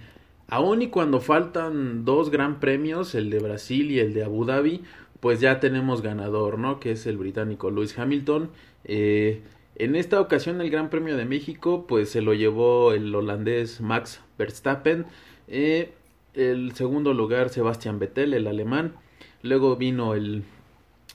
[0.48, 4.82] aún y cuando faltan dos gran premios, el de Brasil y el de Abu Dhabi,
[5.20, 6.80] pues ya tenemos ganador, ¿no?
[6.80, 8.50] Que es el británico Lewis Hamilton.
[8.84, 9.42] Eh,
[9.76, 14.20] en esta ocasión el Gran Premio de México pues se lo llevó el holandés Max
[14.38, 15.06] Verstappen,
[15.48, 15.92] eh,
[16.34, 18.94] el segundo lugar Sebastian Vettel, el alemán,
[19.42, 20.44] luego vino el,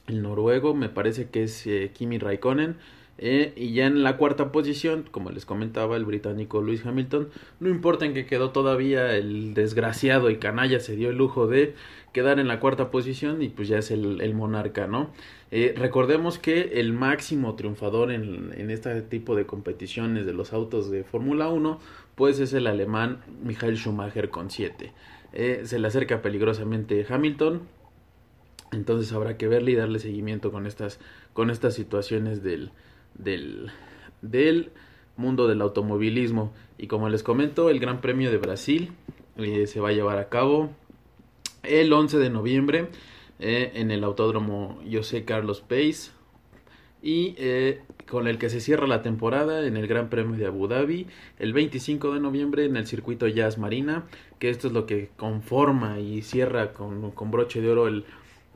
[0.07, 2.77] el noruego, me parece que es eh, Kimi Raikkonen,
[3.19, 7.69] eh, y ya en la cuarta posición, como les comentaba, el británico Lewis Hamilton, no
[7.69, 11.73] importa en que quedó todavía el desgraciado y canalla, se dio el lujo de
[12.13, 15.11] quedar en la cuarta posición y pues ya es el, monarca, ¿no?
[15.49, 20.91] Eh, recordemos que el máximo triunfador en, en, este tipo de competiciones de los autos
[20.91, 21.79] de Fórmula 1,
[22.15, 24.91] pues es el alemán Michael Schumacher con 7.
[25.33, 27.61] Eh, se le acerca peligrosamente Hamilton,
[28.71, 30.99] entonces habrá que verle y darle seguimiento con estas,
[31.33, 32.71] con estas situaciones del,
[33.17, 33.71] del,
[34.21, 34.71] del
[35.15, 36.53] mundo del automovilismo.
[36.77, 38.91] Y como les comento, el Gran Premio de Brasil
[39.37, 40.69] eh, se va a llevar a cabo
[41.63, 42.89] el 11 de noviembre
[43.39, 46.11] eh, en el Autódromo José Carlos Pace
[47.01, 50.67] y eh, con el que se cierra la temporada en el Gran Premio de Abu
[50.67, 54.05] Dhabi el 25 de noviembre en el circuito Jazz Marina,
[54.39, 58.05] que esto es lo que conforma y cierra con, con broche de oro el,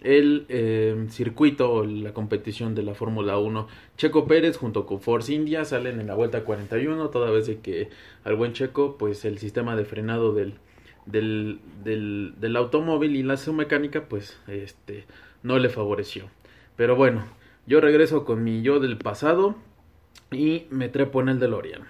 [0.02, 3.68] el eh, circuito, la competición de la Fórmula 1.
[3.98, 7.90] Checo Pérez junto con Force India salen en la vuelta 41, toda vez que
[8.24, 10.56] al buen Checo, pues el sistema de frenado del,
[11.06, 15.06] del, del, del automóvil y la su mecánica, pues este
[15.44, 16.26] no le favoreció.
[16.76, 17.24] Pero bueno,
[17.68, 19.56] yo regreso con mi yo del pasado
[20.32, 21.84] y me trepo en el DeLorean.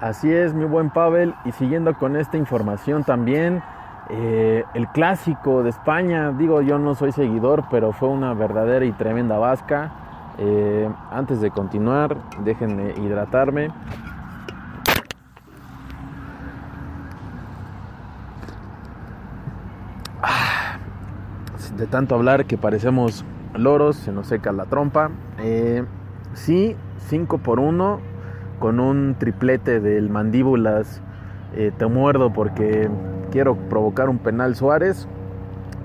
[0.00, 3.62] Así es, mi buen Pavel, y siguiendo con esta información también,
[4.10, 8.92] eh, el clásico de España, digo yo no soy seguidor, pero fue una verdadera y
[8.92, 9.92] tremenda vasca.
[10.38, 13.70] Eh, antes de continuar, déjenme hidratarme.
[20.22, 20.78] Ah,
[21.76, 25.10] de tanto hablar que parecemos loros, se nos seca la trompa.
[25.38, 25.84] Eh,
[26.32, 26.76] sí,
[27.08, 28.00] 5 por 1
[28.58, 31.02] con un triplete del mandíbulas.
[31.78, 32.88] te muerdo porque
[33.30, 35.06] quiero provocar un penal Suárez.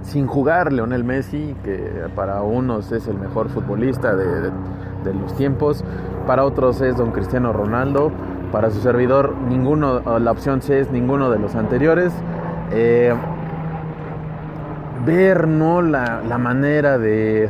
[0.01, 1.79] Sin jugar Leonel Messi, que
[2.13, 4.51] para unos es el mejor futbolista de,
[5.03, 5.83] de los tiempos,
[6.27, 8.11] para otros es don Cristiano Ronaldo,
[8.51, 12.13] para su servidor ninguno, la opción C es ninguno de los anteriores.
[12.71, 13.13] Eh,
[15.05, 15.81] ver ¿no?
[15.81, 17.49] la, la manera de,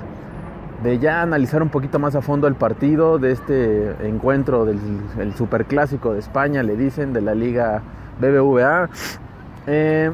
[0.81, 4.79] de, ya analizar un poquito más a fondo el partido de este encuentro del
[5.19, 7.81] el superclásico de España, le dicen, de la liga
[8.19, 8.89] BBVA.
[9.67, 10.11] Eh,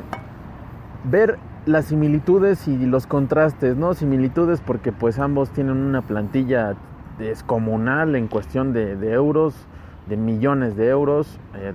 [1.05, 3.93] ver las similitudes y los contrastes, ¿no?
[3.93, 6.75] Similitudes porque pues ambos tienen una plantilla
[7.17, 9.55] descomunal en cuestión de, euros,
[10.07, 11.39] de millones de euros.
[11.55, 11.73] Eh,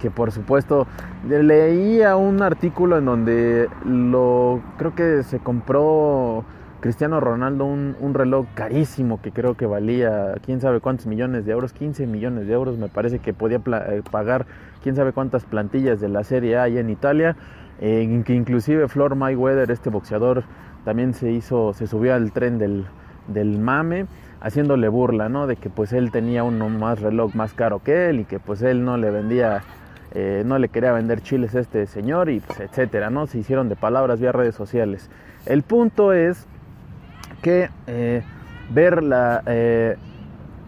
[0.00, 0.86] que por supuesto
[1.28, 6.42] leía un artículo en donde lo creo que se compró
[6.80, 11.74] Cristiano Ronaldo un, reloj carísimo que creo que valía quién sabe cuántos millones de euros,
[11.74, 13.60] 15 millones de euros, me parece que podía
[14.10, 14.46] pagar
[14.82, 17.36] quién sabe cuántas plantillas de la Serie A en Italia,
[17.80, 20.44] eh, que inclusive Floyd Mayweather, este boxeador,
[20.84, 22.86] también se hizo, se subió al tren del,
[23.28, 24.06] del mame
[24.40, 25.46] haciéndole burla, ¿no?
[25.46, 28.62] De que pues él tenía uno más reloj más caro que él y que pues
[28.62, 29.62] él no le vendía
[30.12, 33.26] eh, no le quería vender chiles a este señor y pues, etcétera, ¿no?
[33.26, 35.08] Se hicieron de palabras vía redes sociales.
[35.46, 36.46] El punto es
[37.42, 38.22] que eh,
[38.70, 39.96] ver la, eh,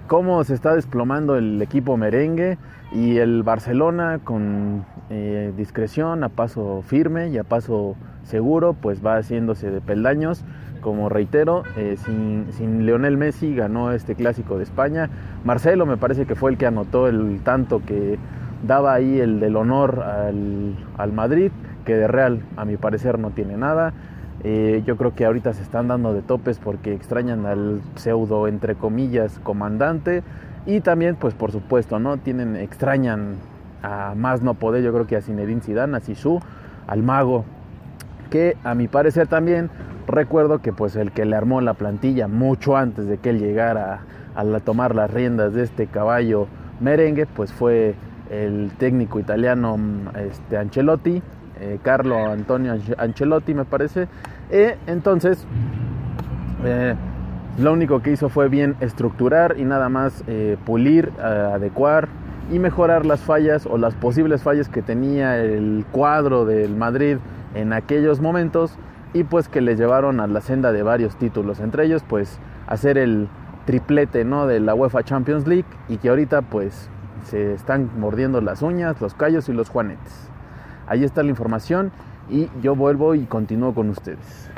[0.06, 2.56] cómo se está desplomando el equipo merengue
[2.94, 9.16] y el Barcelona con eh, discreción, a paso firme y a paso seguro, pues va
[9.16, 10.44] haciéndose de peldaños.
[10.80, 15.10] Como reitero, eh, sin, sin Leonel Messi ganó este clásico de España.
[15.44, 18.18] Marcelo me parece que fue el que anotó el tanto que
[18.66, 21.52] daba ahí el del honor al, al, Madrid,
[21.84, 23.92] que de Real a mi parecer no tiene nada.
[24.44, 28.74] Eh, yo creo que ahorita se están dando de topes porque extrañan al pseudo, entre
[28.74, 30.24] comillas, comandante.
[30.66, 32.18] Y también, pues por supuesto, ¿no?
[32.18, 33.36] Tienen, extrañan
[33.82, 36.40] a más no poder, yo creo que a Zinedine Zidane, a Sisu,
[36.86, 37.44] al mago,
[38.30, 39.70] que a mi parecer también
[40.06, 44.00] recuerdo que pues el que le armó la plantilla mucho antes de que él llegara
[44.34, 46.46] a, tomar las riendas de este caballo
[46.80, 47.94] merengue, pues fue
[48.30, 49.78] el técnico italiano
[50.16, 51.22] este, Ancelotti,
[51.60, 54.08] eh, Carlo Antonio Ancelotti me parece.
[54.50, 55.44] Eh, entonces,
[56.64, 56.94] eh,
[57.58, 62.08] lo único que hizo fue bien estructurar y nada más eh, pulir, adecuar
[62.50, 67.18] y mejorar las fallas o las posibles fallas que tenía el cuadro del Madrid
[67.54, 68.76] en aquellos momentos
[69.12, 72.96] y pues que le llevaron a la senda de varios títulos, entre ellos pues hacer
[72.96, 73.28] el
[73.66, 74.46] triplete ¿no?
[74.46, 76.88] de la UEFA Champions League y que ahorita pues
[77.24, 80.28] se están mordiendo las uñas, los callos y los juanetes.
[80.86, 81.92] Ahí está la información
[82.28, 84.51] y yo vuelvo y continúo con ustedes.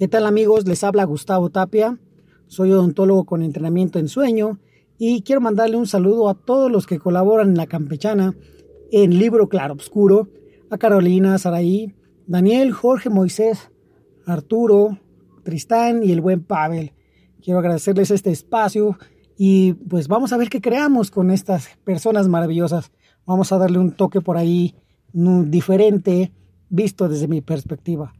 [0.00, 0.66] ¿Qué tal amigos?
[0.66, 1.98] Les habla Gustavo Tapia.
[2.46, 4.58] Soy odontólogo con entrenamiento en sueño
[4.96, 8.34] y quiero mandarle un saludo a todos los que colaboran en la campechana
[8.92, 10.30] en Libro Claro Obscuro,
[10.70, 11.94] a Carolina, Saraí,
[12.26, 13.72] Daniel, Jorge, Moisés,
[14.24, 14.98] Arturo,
[15.42, 16.94] Tristán y el buen Pavel.
[17.44, 18.96] Quiero agradecerles este espacio
[19.36, 22.90] y pues vamos a ver qué creamos con estas personas maravillosas.
[23.26, 24.74] Vamos a darle un toque por ahí
[25.12, 26.32] diferente
[26.70, 28.14] visto desde mi perspectiva.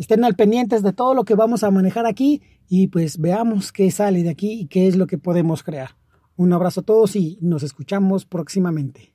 [0.00, 3.90] Estén al pendientes de todo lo que vamos a manejar aquí y pues veamos qué
[3.90, 5.90] sale de aquí y qué es lo que podemos crear.
[6.36, 9.14] Un abrazo a todos y nos escuchamos próximamente.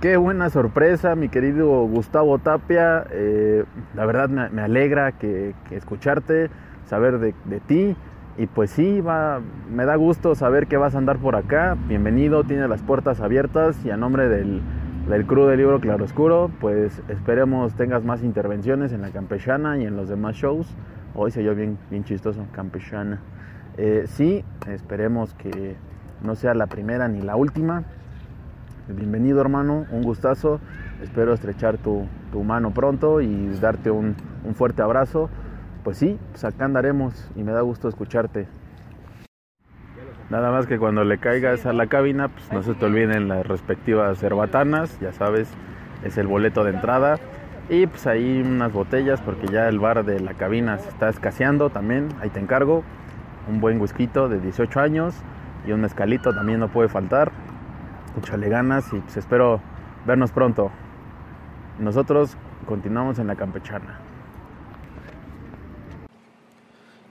[0.00, 3.06] Qué buena sorpresa, mi querido Gustavo Tapia.
[3.12, 3.62] Eh,
[3.94, 6.50] la verdad me, alegra que, que, escucharte,
[6.86, 7.96] saber de, de, ti.
[8.36, 9.40] Y pues sí, va,
[9.70, 11.76] me da gusto saber que vas a andar por acá.
[11.86, 14.60] Bienvenido, tiene las puertas abiertas y a nombre del,
[15.10, 19.96] del crew del libro Claroscuro, pues esperemos tengas más intervenciones en la campechana y en
[19.96, 20.68] los demás shows.
[21.16, 23.20] Hoy se yo bien, bien chistoso, campechana.
[23.76, 25.74] Eh, sí, esperemos que
[26.22, 27.82] no sea la primera ni la última.
[28.86, 30.60] Bienvenido hermano, un gustazo.
[31.02, 34.14] Espero estrechar tu, tu mano pronto y darte un,
[34.44, 35.28] un, fuerte abrazo.
[35.82, 38.46] Pues sí, pues acá andaremos y me da gusto escucharte.
[40.30, 43.46] Nada más que cuando le caigas a la cabina, pues no se te olviden las
[43.46, 45.48] respectivas cerbatanas, ya sabes,
[46.04, 47.18] es el boleto de entrada.
[47.68, 51.70] Y pues ahí unas botellas porque ya el bar de la cabina se está escaseando
[51.70, 52.84] también, ahí te encargo.
[53.48, 55.14] Un buen whisky de 18 años
[55.66, 57.32] y un mezcalito también no puede faltar
[58.18, 59.60] échale ganas y pues espero
[60.06, 60.70] vernos pronto.
[61.78, 64.09] Nosotros continuamos en la campechana.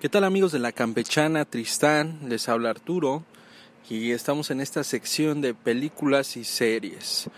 [0.02, 2.20] ¿Qué tal amigos de la campechana Tristán?
[2.30, 3.26] Les habla Arturo.
[3.89, 7.30] y estamos en esta sección de películas y series.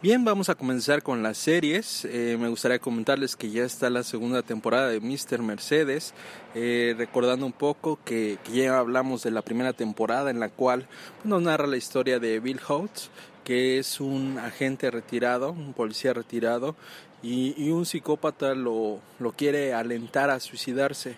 [0.00, 2.06] Bien, vamos a comenzar con las series.
[2.06, 5.42] Eh, me gustaría comentarles que ya está la segunda temporada de Mr.
[5.42, 6.14] Mercedes,
[6.54, 10.86] eh, recordando un poco que, ya hablamos de la primera temporada en la cual
[11.16, 13.10] pues, nos narra la historia de Bill Holtz,
[13.44, 16.76] que es un agente retirado, un policía retirado,
[17.22, 21.16] y, un psicópata lo, lo quiere alentar a suicidarse.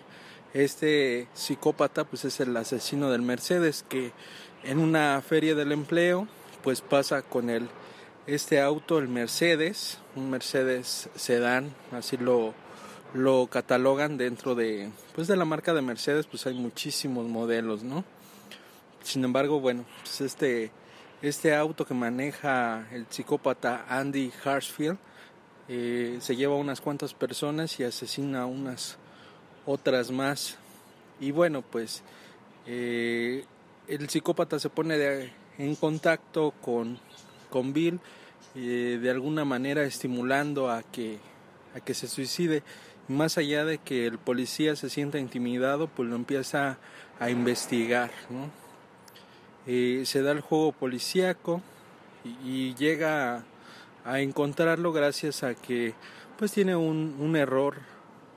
[0.53, 4.11] Este psicópata pues es el asesino del Mercedes que
[4.63, 6.27] en una feria del empleo
[6.63, 7.69] pues pasa con el
[8.27, 12.53] este auto, el Mercedes, un Mercedes sedán, así lo,
[13.15, 18.03] lo catalogan dentro de, pues de la marca de Mercedes, pues hay muchísimos modelos, ¿no?
[19.01, 20.71] Sin embargo, bueno, pues este,
[21.23, 24.99] este auto que maneja el psicópata Andy Hartsfield
[25.67, 28.98] eh, se lleva a unas cuantas personas y asesina a unas
[29.69, 30.57] otras más.
[31.19, 32.01] Y bueno, pues
[32.65, 33.45] eh,
[33.87, 36.97] el psicópata se pone en contacto con,
[37.51, 37.99] con Bill
[38.55, 41.19] eh, de alguna manera estimulando a que,
[41.75, 42.63] a que se suicide.
[43.07, 46.77] Más allá de que el policía se sienta intimidado, pues lo empieza
[47.19, 48.11] a investigar.
[49.67, 51.61] Eh, se da el juego policíaco
[52.43, 53.43] y, llega
[54.03, 55.93] a, encontrarlo gracias a que
[56.37, 57.75] pues tiene un, un error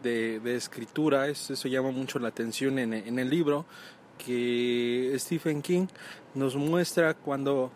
[0.02, 3.64] de, escritura, eso, llama mucho la atención en, en el libro,
[4.18, 5.86] que Stephen King
[6.34, 7.70] nos muestra cuando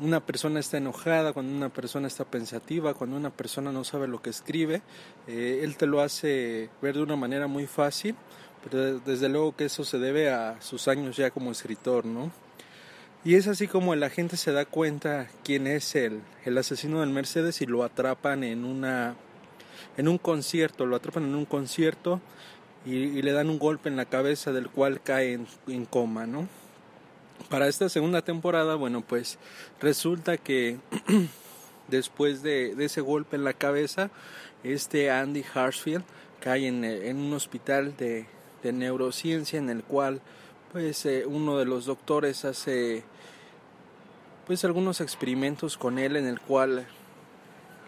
[0.00, 4.20] una persona está enojada, cuando una persona está pensativa, cuando una persona no sabe lo
[4.20, 4.82] que escribe,
[5.26, 8.14] eh, él te lo hace ver de una manera muy fácil,
[8.62, 12.30] pero desde luego que eso se debe a sus años ya como escritor, ¿no?
[13.24, 17.10] Y es así como la gente se da cuenta quién es el, el asesino del
[17.10, 19.16] Mercedes y lo atrapan en una
[19.96, 22.20] en un concierto, lo atrapan en un concierto
[22.84, 26.48] y, le dan un golpe en la cabeza del cual cae en, coma, ¿no?
[27.50, 29.38] para esta segunda temporada, bueno, pues
[29.80, 30.78] resulta que
[31.88, 34.10] después de, ese golpe en la cabeza,
[34.64, 36.04] este Andy Hartsfield
[36.40, 38.26] cae en, un hospital de,
[38.62, 40.20] de, neurociencia en el cual
[40.72, 43.04] pues eh, uno de los doctores hace
[44.46, 46.86] pues algunos experimentos con él en el cual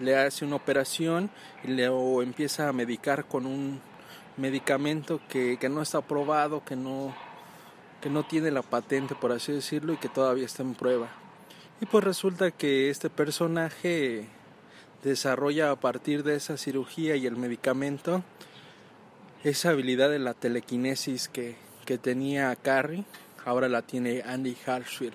[0.00, 1.30] le hace una operación
[1.64, 1.86] y le
[2.22, 3.80] empieza a medicar con un
[4.36, 7.14] medicamento que, que no está aprobado, que no
[8.00, 11.08] que no tiene la patente, por así decirlo, y que todavía está en prueba.
[11.80, 14.26] Y pues resulta que este personaje
[15.02, 18.22] desarrolla a partir de esa cirugía y el medicamento
[19.44, 23.04] esa habilidad de la telequinesis que, que tenía Carrie,
[23.44, 25.14] ahora la tiene Andy Hartsfield.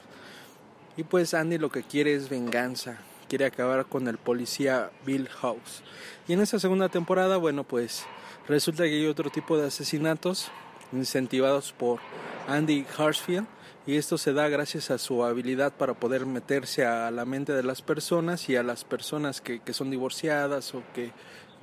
[0.95, 2.99] Y pues Andy lo que quiere es venganza,
[3.33, 5.81] quiere acabar con el policía Bill House.
[6.27, 8.05] Y en esa segunda temporada, bueno, pues
[8.47, 10.51] resulta que hay otro tipo de asesinatos
[10.91, 11.99] incentivados por
[12.47, 13.47] Andy Hartsfield
[13.87, 17.63] y esto se da gracias a su habilidad para poder meterse a la mente de
[17.63, 21.11] las personas y a las personas que, que son divorciadas o que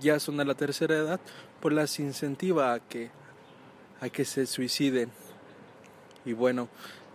[0.01, 1.21] ya son de la tercera edad,
[1.61, 3.13] pues las incentiva a que,
[4.01, 5.13] a que se suiciden.
[6.25, 6.69] Y bueno,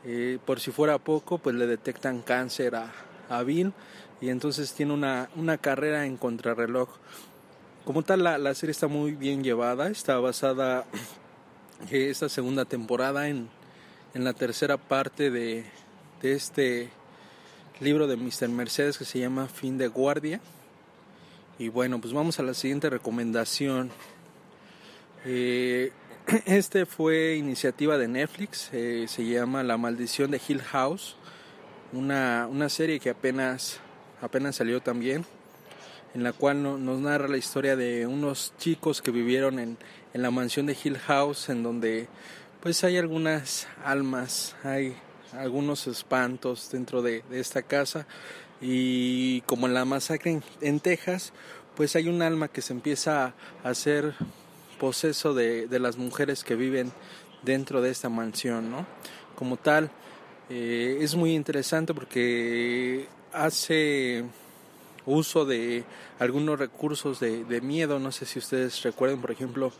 [0.05, 2.93] eh, por si fuera poco, pues le detectan cáncer a,
[3.45, 3.73] Bill
[4.21, 6.89] y entonces tiene una, una carrera en contrarreloj.
[7.83, 10.85] Como tal, la, la serie está muy bien llevada, está basada
[11.91, 13.49] esta segunda temporada en,
[14.13, 15.65] en la tercera parte de,
[16.21, 16.89] de, este
[17.79, 18.49] libro de Mr.
[18.49, 20.39] Mercedes que se llama Fin de Guardia.
[21.59, 23.91] Y bueno, pues vamos a la siguiente recomendación.
[25.25, 25.91] Eh,
[26.45, 31.17] este fue iniciativa de Netflix, eh, se llama La Maldición de Hill House,
[31.93, 33.79] una, una serie que apenas,
[34.21, 35.25] apenas salió también
[36.15, 39.77] en la cual nos narra la historia de unos chicos que vivieron en,
[40.13, 42.07] en la mansión de Hill House, en donde
[42.61, 44.95] pues hay algunas almas, hay
[45.33, 48.07] algunos espantos dentro de, esta casa
[48.61, 51.33] y como en la masacre en, Texas,
[51.75, 53.33] pues hay un alma que se empieza
[53.63, 54.15] a hacer
[54.79, 56.93] poseso de, de las mujeres que viven
[57.43, 58.87] dentro de esta mansión, ¿no?
[59.35, 59.91] Como tal,
[60.49, 64.23] eh, es muy interesante porque hace
[65.07, 65.83] uso de
[66.19, 67.99] algunos recursos de, miedo.
[67.99, 69.71] No sé si ustedes recuerden, por ejemplo,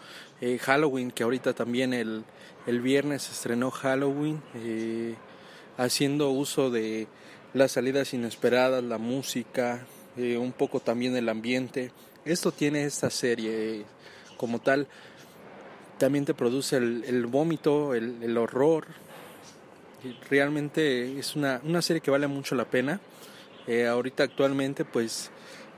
[0.41, 2.23] eh, Halloween, que ahorita también el,
[2.65, 5.15] el viernes estrenó Halloween, eh,
[5.77, 7.07] haciendo uso de
[7.53, 9.85] las salidas inesperadas, la música,
[10.17, 11.91] un poco también el ambiente.
[12.23, 13.83] Esto tiene esta serie
[14.37, 14.87] como tal.
[15.97, 18.87] También te produce el, el vómito, el, el horror.
[20.29, 22.99] Realmente es una, una serie que vale mucho la pena.
[23.67, 25.31] Eh, ahorita actualmente, pues,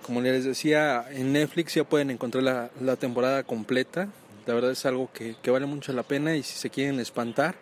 [0.04, 4.10] como les decía, en Netflix ya pueden encontrar la, la temporada completa.
[4.46, 7.56] La verdad es algo que, que, vale mucho la pena y si se quieren espantar,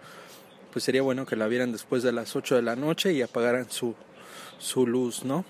[0.71, 3.69] pues sería bueno que la vieran después de las 8 de la noche y apagaran
[3.69, 3.95] su,
[4.59, 5.45] su luz, ¿no?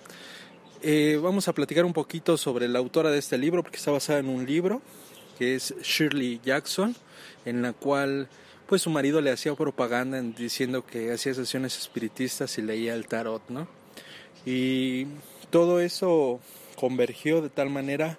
[0.81, 4.19] Eh, vamos a platicar un poquito sobre la autora de este libro, porque está basada
[4.19, 4.81] en un libro
[5.37, 6.95] que es Shirley Jackson,
[7.45, 8.29] en la cual
[8.67, 13.43] pues su marido le hacía propaganda diciendo que hacía sesiones espiritistas y leía el tarot,
[13.49, 13.67] ¿no?
[14.45, 15.07] Y
[15.49, 16.39] todo eso
[16.75, 18.17] convergió de tal manera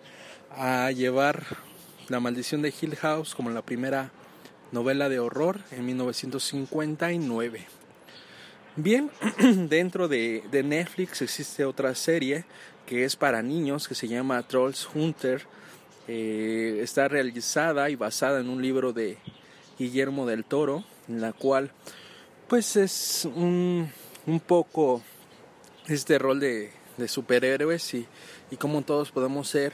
[0.50, 1.44] a llevar
[2.08, 4.10] La maldición de Hill House como la primera
[4.72, 7.66] novela de horror en 1959.
[8.76, 9.10] Bien,
[9.68, 12.44] dentro de, Netflix existe otra serie
[12.86, 15.42] que es para niños que se llama Trolls Hunter.
[16.08, 19.18] Eh, está realizada y basada en un libro de
[19.78, 21.70] Guillermo del Toro, en la cual
[22.48, 23.90] pues es un,
[24.26, 25.02] un poco
[25.88, 28.06] este rol de, de superhéroes y,
[28.50, 29.72] y cómo todos podemos ser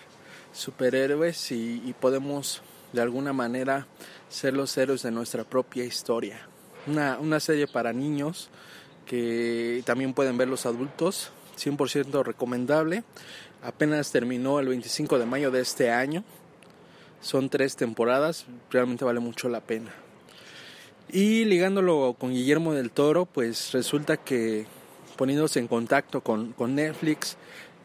[0.52, 3.86] superhéroes y, y podemos de alguna manera
[4.28, 6.46] ser los héroes de nuestra propia historia.
[6.86, 8.50] Una, una serie para niños
[9.06, 13.04] que también pueden ver los adultos, 100% recomendable.
[13.62, 16.24] Apenas terminó el 25 de mayo de este año.
[17.22, 19.94] Son tres temporadas, realmente vale mucho la pena.
[21.10, 24.66] Y ligándolo con Guillermo del Toro, pues resulta que
[25.16, 27.36] poniéndose en contacto con, con Netflix,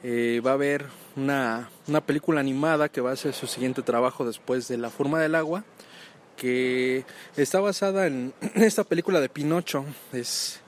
[0.03, 0.85] eh, va a haber
[1.15, 5.19] una, una, película animada que va a ser su siguiente trabajo después de La forma
[5.19, 5.63] del agua,
[6.35, 9.85] que está basada en esta película de Pinocho.
[10.13, 10.61] Es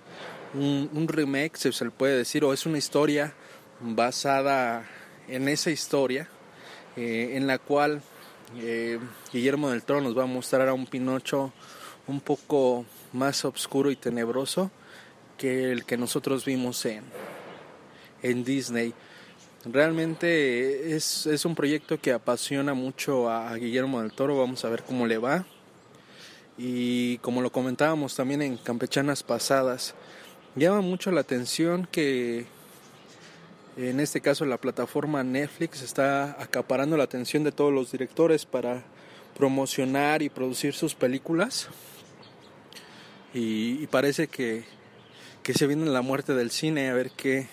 [0.53, 3.33] un, remake, se, se le puede decir, o es una historia
[3.79, 4.85] basada
[5.27, 6.27] en esa historia,
[6.97, 8.01] eh, en la cual
[8.57, 8.99] eh,
[9.31, 11.51] Guillermo del Toro nos va a mostrar a un Pinocho
[12.07, 14.71] un poco más oscuro y tenebroso
[15.37, 17.03] que el que nosotros vimos en,
[18.21, 18.93] en Disney.
[19.65, 24.69] Realmente es, es, un proyecto que apasiona mucho a, a Guillermo del Toro, vamos a
[24.69, 25.45] ver cómo le va.
[26.57, 29.95] Y como lo comentábamos también en campechanas pasadas,
[30.55, 32.45] llama mucho la atención que
[33.87, 38.83] en este caso la plataforma Netflix está acaparando la atención de todos los directores para
[39.37, 41.69] promocionar y producir sus películas.
[43.33, 44.65] Y, parece que,
[45.43, 47.47] que se viene la muerte del cine, a ver qué,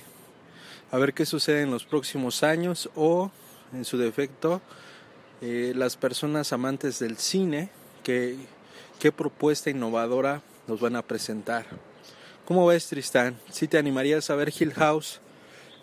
[0.91, 3.31] a ver qué sucede en los próximos años o,
[3.73, 4.61] en su defecto,
[5.43, 7.69] eh, las personas amantes del cine,
[8.03, 8.37] que,
[8.99, 11.67] qué propuesta innovadora nos van a presentar.
[12.47, 13.39] ¿Cómo ves, Tristán?
[13.53, 15.21] ¿Sí te animarías a ver Hill House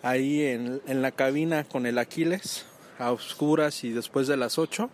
[0.04, 2.66] ahí en, en la cabina con el Aquiles,
[2.98, 4.88] a oscuras y después de las 8?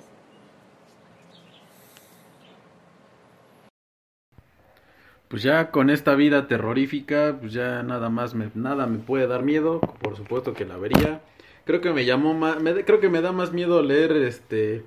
[5.30, 9.44] Pues ya con esta vida terrorífica, pues ya nada más me, nada me puede dar
[9.44, 11.20] miedo, por supuesto que la vería.
[11.64, 14.82] Creo que me llamó más, creo que me da más miedo leer este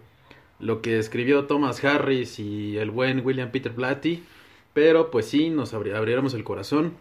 [0.59, 4.23] lo que escribió Thomas Harris y el buen William Peter Blatty,
[4.73, 6.93] pero pues sí nos abri abriéramos el corazón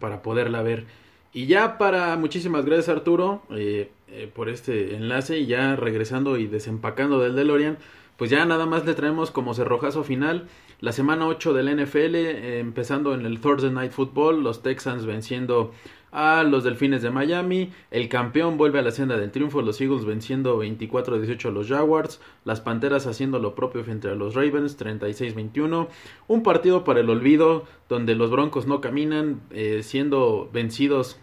[0.00, 0.86] para poderla ver.
[1.32, 5.38] Y ya para muchísimas gracias Arturo eh, eh, por este enlace.
[5.38, 7.78] Y ya regresando y desempacando del DeLorean,
[8.16, 10.48] pues ya nada más le traemos como cerrojazo final
[10.80, 15.72] la semana 8 del NFL, eh, empezando en el Thursday Night Football, los Texans venciendo
[16.12, 20.04] a los Delfines de Miami, el campeón vuelve a la senda del triunfo, los Eagles
[20.04, 25.88] venciendo 24-18 a los Jaguars, las Panteras haciendo lo propio frente a los Ravens 36-21,
[26.28, 31.18] un partido para el olvido donde los Broncos no caminan, eh, siendo vencidos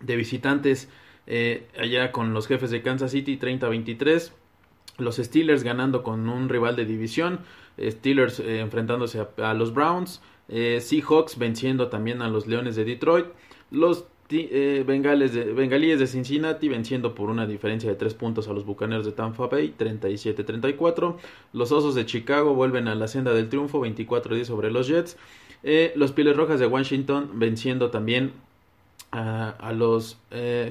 [0.00, 0.90] de visitantes
[1.26, 4.32] eh, allá con los jefes de Kansas City 30-23.
[4.98, 7.40] Los Steelers ganando con un rival de división.
[7.80, 10.20] Steelers eh, enfrentándose a, a, los Browns.
[10.48, 13.26] Seahawks venciendo también a los Leones de Detroit.
[13.70, 18.64] Los eh, de, Bengalíes de Cincinnati venciendo por una diferencia de 3 puntos a los
[18.64, 21.16] Bucaneros de Tampa Bay, 37-34.
[21.52, 25.16] Los Osos de Chicago vuelven a la senda del triunfo, 24-10 sobre los Jets.
[25.94, 28.32] los Pieles Rojas de Washington venciendo también
[29.12, 30.18] a, a los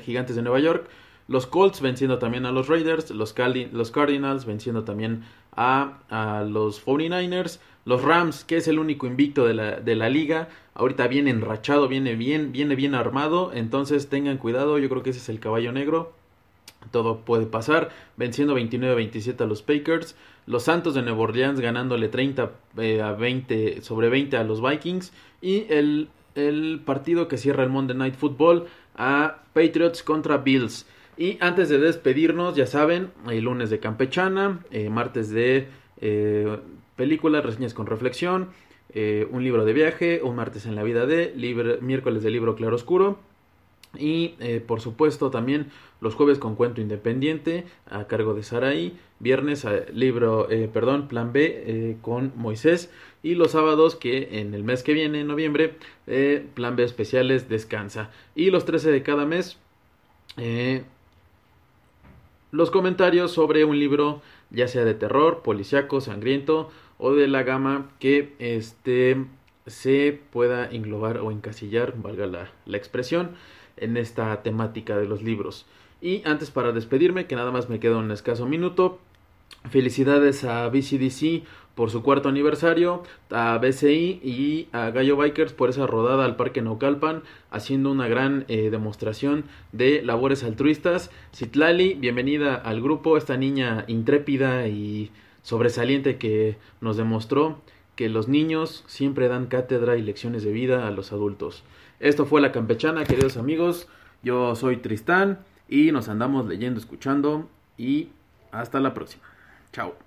[0.03, 0.88] Gigantes de Nueva York.
[1.28, 3.36] Los Colts venciendo también a los Raiders, los,
[3.71, 5.23] los Cardinals venciendo también
[5.55, 10.09] a, a, los 49ers, los Rams, que es el único invicto de la, de la
[10.09, 15.09] liga, ahorita viene enrachado, viene bien, viene bien armado, entonces tengan cuidado, yo creo que
[15.09, 16.13] ese es el caballo negro,
[16.91, 20.15] todo puede pasar, venciendo 29-27 a los Packers,
[20.45, 25.11] los Santos de Nueva Orleans ganándole 30 eh, a 20 sobre 20 a los Vikings
[25.41, 30.86] y el, el partido que cierra el Monday Night Football a Patriots contra Bills.
[31.18, 35.68] Y antes de despedirnos, ya saben, el lunes de Campechana, eh, martes de
[35.99, 36.59] eh,
[36.95, 38.49] películas, reseñas con reflexión,
[38.93, 41.34] eh, un libro de viaje, un martes en la vida de,
[41.82, 43.20] miércoles de libro claroscuro,
[43.97, 49.65] Y eh, por supuesto también los jueves con cuento independiente a cargo de Saraí, viernes
[49.93, 52.91] libro, perdón, plan B con Moisés.
[53.24, 55.76] Y los sábados que en el mes que viene, en noviembre,
[56.53, 58.11] plan B especiales descansa.
[58.36, 59.57] Y los 13 de cada mes,
[62.52, 67.89] los comentarios sobre un libro ya sea de terror, policiaco, sangriento o de la gama
[68.00, 69.26] que este
[69.66, 73.32] se pueda englobar o encasillar, valga la, la expresión
[73.76, 75.66] en esta temática de los libros.
[76.02, 79.00] Y antes para despedirme, que nada más me queda un escaso minuto,
[79.70, 81.43] felicidades a BCDC
[81.78, 86.63] por su cuarto aniversario, a BCI y a Gallo Bikers por esa rodada al Parque
[86.63, 87.21] Naucalpan,
[87.51, 91.11] haciendo una gran eh, demostración de labores altruistas.
[91.36, 95.11] Citlali, bienvenida al grupo, esta niña intrépida y
[95.43, 97.61] sobresaliente que nos demostró
[97.95, 101.63] que los niños siempre dan cátedra y lecciones de vida a los adultos.
[101.99, 103.88] Esto fue La Campechana, queridos amigos.
[104.23, 107.47] Yo soy Tristán y nos andamos leyendo, escuchando
[107.78, 108.09] y
[108.51, 109.25] hasta la próxima.
[109.71, 110.07] Chao.